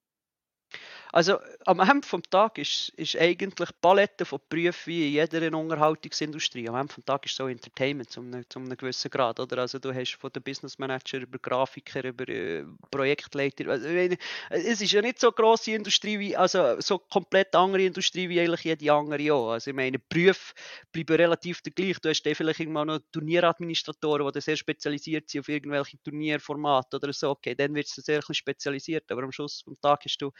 [1.14, 5.57] Also am Ende des Tages ist, ist eigentlich die Palette von Berufen wie in jeder
[5.57, 6.70] Unterhaltungsindustrie.
[6.70, 9.39] Am Ende des Tages ist so Entertainment zu einem, zu einem gewissen Grad.
[9.39, 9.59] Oder?
[9.59, 13.70] Also du hast von den Business Manager über Grafiker, über äh, Projektleiter.
[13.70, 18.30] Also, es ist ja nicht so eine grosse Industrie, wie, also so komplett andere Industrie
[18.30, 19.51] wie eigentlich jede andere auch.
[19.51, 20.53] Also ich meine, Berufe
[20.91, 21.99] bleiben relativ gleich.
[21.99, 27.32] Du hast vielleicht irgendwann noch Turnieradministratoren, die sehr spezialisiert sind auf irgendwelche Turnierformate oder so.
[27.32, 29.12] Okay, dann wird es sehr spezialisiert.
[29.12, 30.32] Aber am Schluss des Tages hast du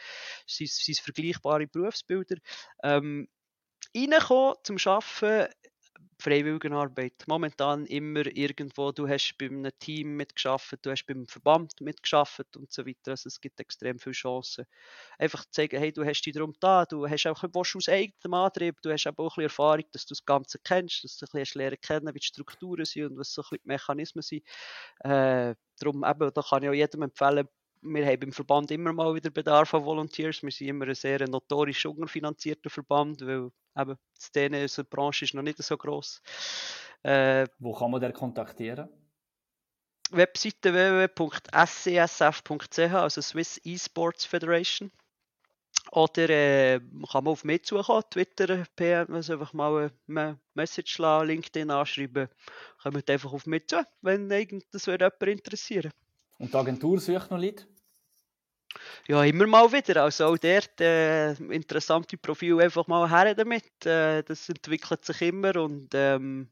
[0.66, 2.36] sind, vergleichbare Berufsbilder.
[2.82, 3.28] Ähm,
[3.96, 5.52] reinkommen zum Arbeiten,
[6.22, 7.24] Freiwilligenarbeit.
[7.26, 12.72] Momentan immer irgendwo, du hast bei einem Team mitgeschafft, du hast beim Verband mitgeschafft und
[12.72, 13.10] so weiter.
[13.10, 14.64] Also es gibt extrem viele Chancen.
[15.18, 18.80] Einfach zu sagen, hey, du hast dich darum da, du hast auch aus eigenem Antrieb,
[18.82, 21.40] du hast aber auch ein bisschen Erfahrung, dass du das Ganze kennst, dass du ein
[21.40, 24.44] bisschen lernen kennen, wie die Strukturen sind und was so ein bisschen die Mechanismen sind.
[25.00, 27.48] Äh, darum eben, da kann ich auch jedem empfehlen,
[27.82, 30.42] wir haben im Verband immer mal wieder Bedarf an Volunteers.
[30.42, 35.34] Wir sind immer ein sehr notorisch unterfinanzierter Verband, weil eben die Szene unserer Branche ist
[35.34, 36.22] noch nicht so groß.
[37.02, 38.88] Äh, Wo kann man den kontaktieren?
[40.10, 41.58] Webseite www.scsf.ch,
[42.78, 44.92] also Swiss Esports Federation.
[45.90, 46.78] Oder äh,
[47.10, 52.28] kann man auf mich zukommen, Twitter, PM, also einfach mal eine Message lassen, LinkedIn anschreiben.
[52.82, 55.90] Kommt einfach auf mich zu, wenn das jemand interessieren
[56.42, 57.64] Und die Agentur sucht noch Leute?
[59.06, 60.02] Ja, immer mal wieder.
[60.02, 63.86] Also auch dort äh, interessante Profile einfach mal her damit.
[63.86, 66.50] Äh, das entwickelt sich immer und ähm,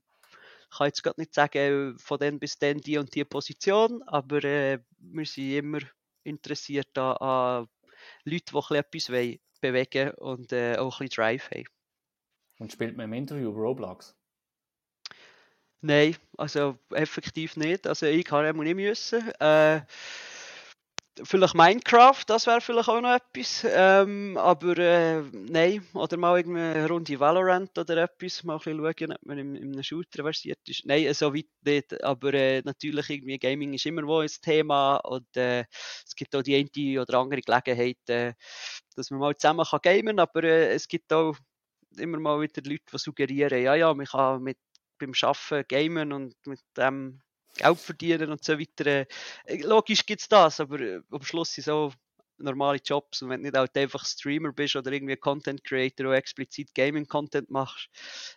[0.71, 4.45] ich kann jetzt gerade nicht sagen, von dann bis dann die und die Position, aber
[4.45, 5.81] äh, wir sind immer
[6.23, 7.67] interessiert an, an
[8.23, 11.65] Leuten, die etwas wollen, bewegen und äh, auch ein bisschen Drive haben.
[12.61, 14.15] Und spielt man im Interview Roblox?
[15.83, 17.87] Nein, also effektiv nicht.
[17.87, 19.27] Also ich kann immer nicht müssen.
[19.41, 19.81] Äh,
[21.23, 23.67] vielleicht Minecraft, das wäre vielleicht auch noch etwas.
[23.69, 29.13] Ähm, aber äh, nein, oder mal eine Runde Valorant oder etwas, mal ein bisschen schauen,
[29.13, 30.87] ob man in, in einem Shooter versiert ist.
[30.87, 32.03] Nein, so weit nicht.
[32.03, 35.61] Aber äh, natürlich, irgendwie Gaming ist immer wo ein Thema und äh,
[36.07, 38.33] es gibt auch die eine oder andere Gelegenheit, äh,
[38.97, 41.37] dass man mal zusammen kann gamen kann, aber äh, es gibt auch
[41.99, 44.59] immer mal wieder Leute, die suggerieren, ja, ja, man kann mit
[45.01, 47.21] beim Arbeiten gamen und mit dem
[47.57, 49.07] Geld verdienen und so weiter.
[49.45, 51.93] Äh, logisch gibt es das, aber äh, am Schluss sind es auch
[52.39, 56.17] normale Jobs und wenn du nicht halt einfach Streamer bist oder irgendwie Content Creator, der
[56.17, 57.89] explizit Gaming-Content machst,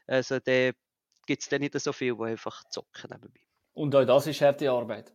[0.07, 0.73] also dann
[1.25, 3.39] gibt es dann nicht so viel, die einfach zocken nebenbei.
[3.73, 5.13] Und auch das ist harte Arbeit.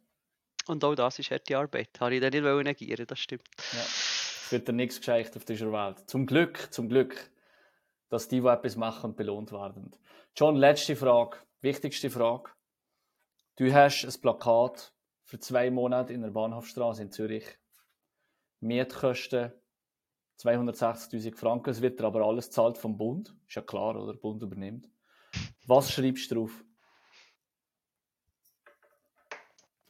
[0.67, 1.91] Und auch das ist harte Arbeit.
[2.01, 3.49] Habe ich dann nicht negieren das stimmt.
[3.73, 3.81] Ja.
[3.81, 6.09] Es wird dir nichts gescheicht auf dieser Welt.
[6.09, 7.31] Zum Glück, zum Glück,
[8.09, 9.95] dass die, die etwas machen, belohnt werden.
[10.35, 12.51] John, letzte Frage, wichtigste Frage.
[13.57, 14.95] Du hast ein Plakat
[15.25, 17.59] für zwei Monate in der Bahnhofstraße in Zürich.
[18.61, 19.53] Mietkosten
[20.39, 21.71] 260.000 Franken.
[21.71, 23.35] Es wird aber alles zahlt vom Bund.
[23.47, 24.13] Ist ja klar, oder?
[24.13, 24.89] Der Bund übernimmt.
[25.67, 26.65] Was schreibst du drauf?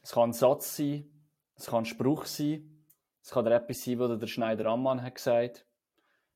[0.01, 1.07] Es kann ein Satz sein,
[1.55, 2.83] es kann ein Spruch sein,
[3.21, 5.67] es kann etwas sein, was der Schneider Ammann hat gesagt.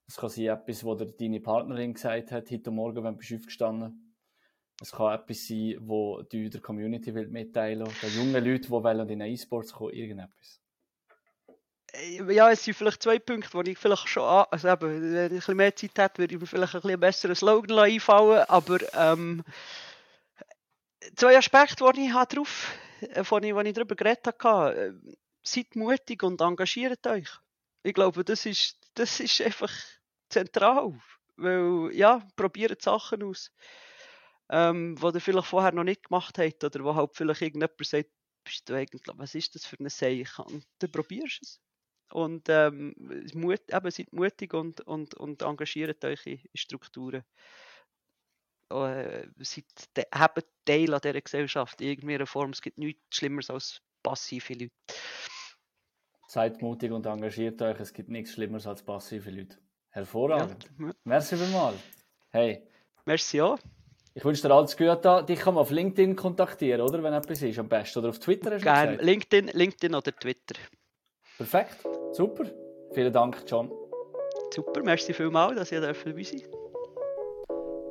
[0.08, 4.16] Es kann sein etwas, was deine Partnerin gesagt hat, heute Morgen, wenn du aufgestanden
[4.82, 9.22] Es kann etwas sein, was du der Community mitteilen willst, den jungen Leuten, die in
[9.22, 10.60] E-Sports kommen, irgendetwas.
[11.94, 15.20] Äh, ja, es sind vielleicht zwei Punkte, wo ich vielleicht schon, also eben, wenn ich
[15.20, 18.80] ein bisschen mehr Zeit hätte, würde ich mir vielleicht ein bisschen besseren Slogan einfallen, aber
[18.94, 19.44] ähm,
[21.16, 24.94] zwei Aspekte, die ich drauf, äh, von ich, ich darüber geredet habe, äh,
[25.44, 27.30] seid mutig und engagiert euch.
[27.84, 29.72] Ich glaube, das ist, das ist einfach
[30.30, 31.00] zentral,
[31.38, 33.52] weil, ja, probiert Sachen aus,
[34.50, 38.10] ähm, die ihr vielleicht vorher noch nicht gemacht habt, oder wo halt vielleicht irgendjemand sagt,
[38.44, 40.38] bist du eigentlich, was ist das für eine Seich?
[40.40, 41.62] Und dann probierst du es.
[42.12, 42.94] Und ähm,
[43.34, 47.24] Mut, eben, seid mutig und, und, und engagiert euch in, Strukturen.
[48.70, 49.66] Äh, seid,
[50.14, 52.52] habt Teil an dieser Gesellschaft in irgendeiner Form.
[52.52, 54.74] Es gibt nichts Schlimmeres als passive Leute.
[56.34, 57.80] Seid mutig und engagiert euch.
[57.80, 59.56] Es gibt nichts Schlimmeres als passive Leute.
[59.92, 60.68] Hervorragend.
[60.80, 60.92] Ja.
[61.04, 61.76] Merci vielmals.
[62.32, 62.64] Hey.
[63.06, 63.60] Merci auch.
[64.16, 65.24] Ich wünsche dir alles Gute.
[65.30, 67.04] Dich kann man auf LinkedIn kontaktieren, oder?
[67.04, 68.00] Wenn etwas ist, am besten.
[68.00, 68.98] Oder auf Twitter hast Gerne.
[68.98, 70.56] LinkedIn, LinkedIn oder Twitter.
[71.38, 71.88] Perfekt.
[72.14, 72.46] Super.
[72.96, 73.72] Vielen Dank, John.
[74.56, 76.42] Super, merci vielmals, dass ihr dabei sein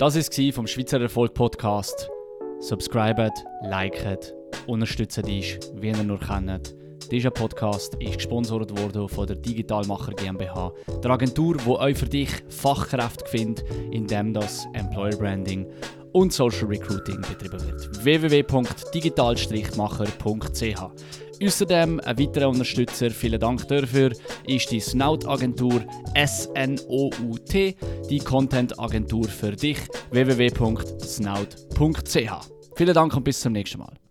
[0.01, 2.11] Das war es vom Schweizer Erfolg Podcast.
[2.59, 4.35] Subscribet, liket,
[4.67, 5.29] unterstützt uns,
[5.75, 6.82] wie ihr nur kennt.
[7.11, 10.73] Dieser Podcast ist gesponsert worden von der Digitalmacher GmbH,
[11.03, 15.67] der Agentur, die euch für dich Fachkräfte findet, indem das Employer Branding
[16.13, 18.05] und Social Recruiting betrieben wird.
[18.05, 20.83] www.digital-macher.ch
[21.45, 24.13] Außerdem ein weiterer Unterstützer, vielen Dank dafür,
[24.47, 25.83] ist die Snout-Agentur
[26.25, 27.75] SNOUT,
[28.09, 29.79] die Content-Agentur für dich,
[30.11, 30.93] www.snout.ch.
[32.77, 34.02] Vielen Dank und bis zum nächsten Mal.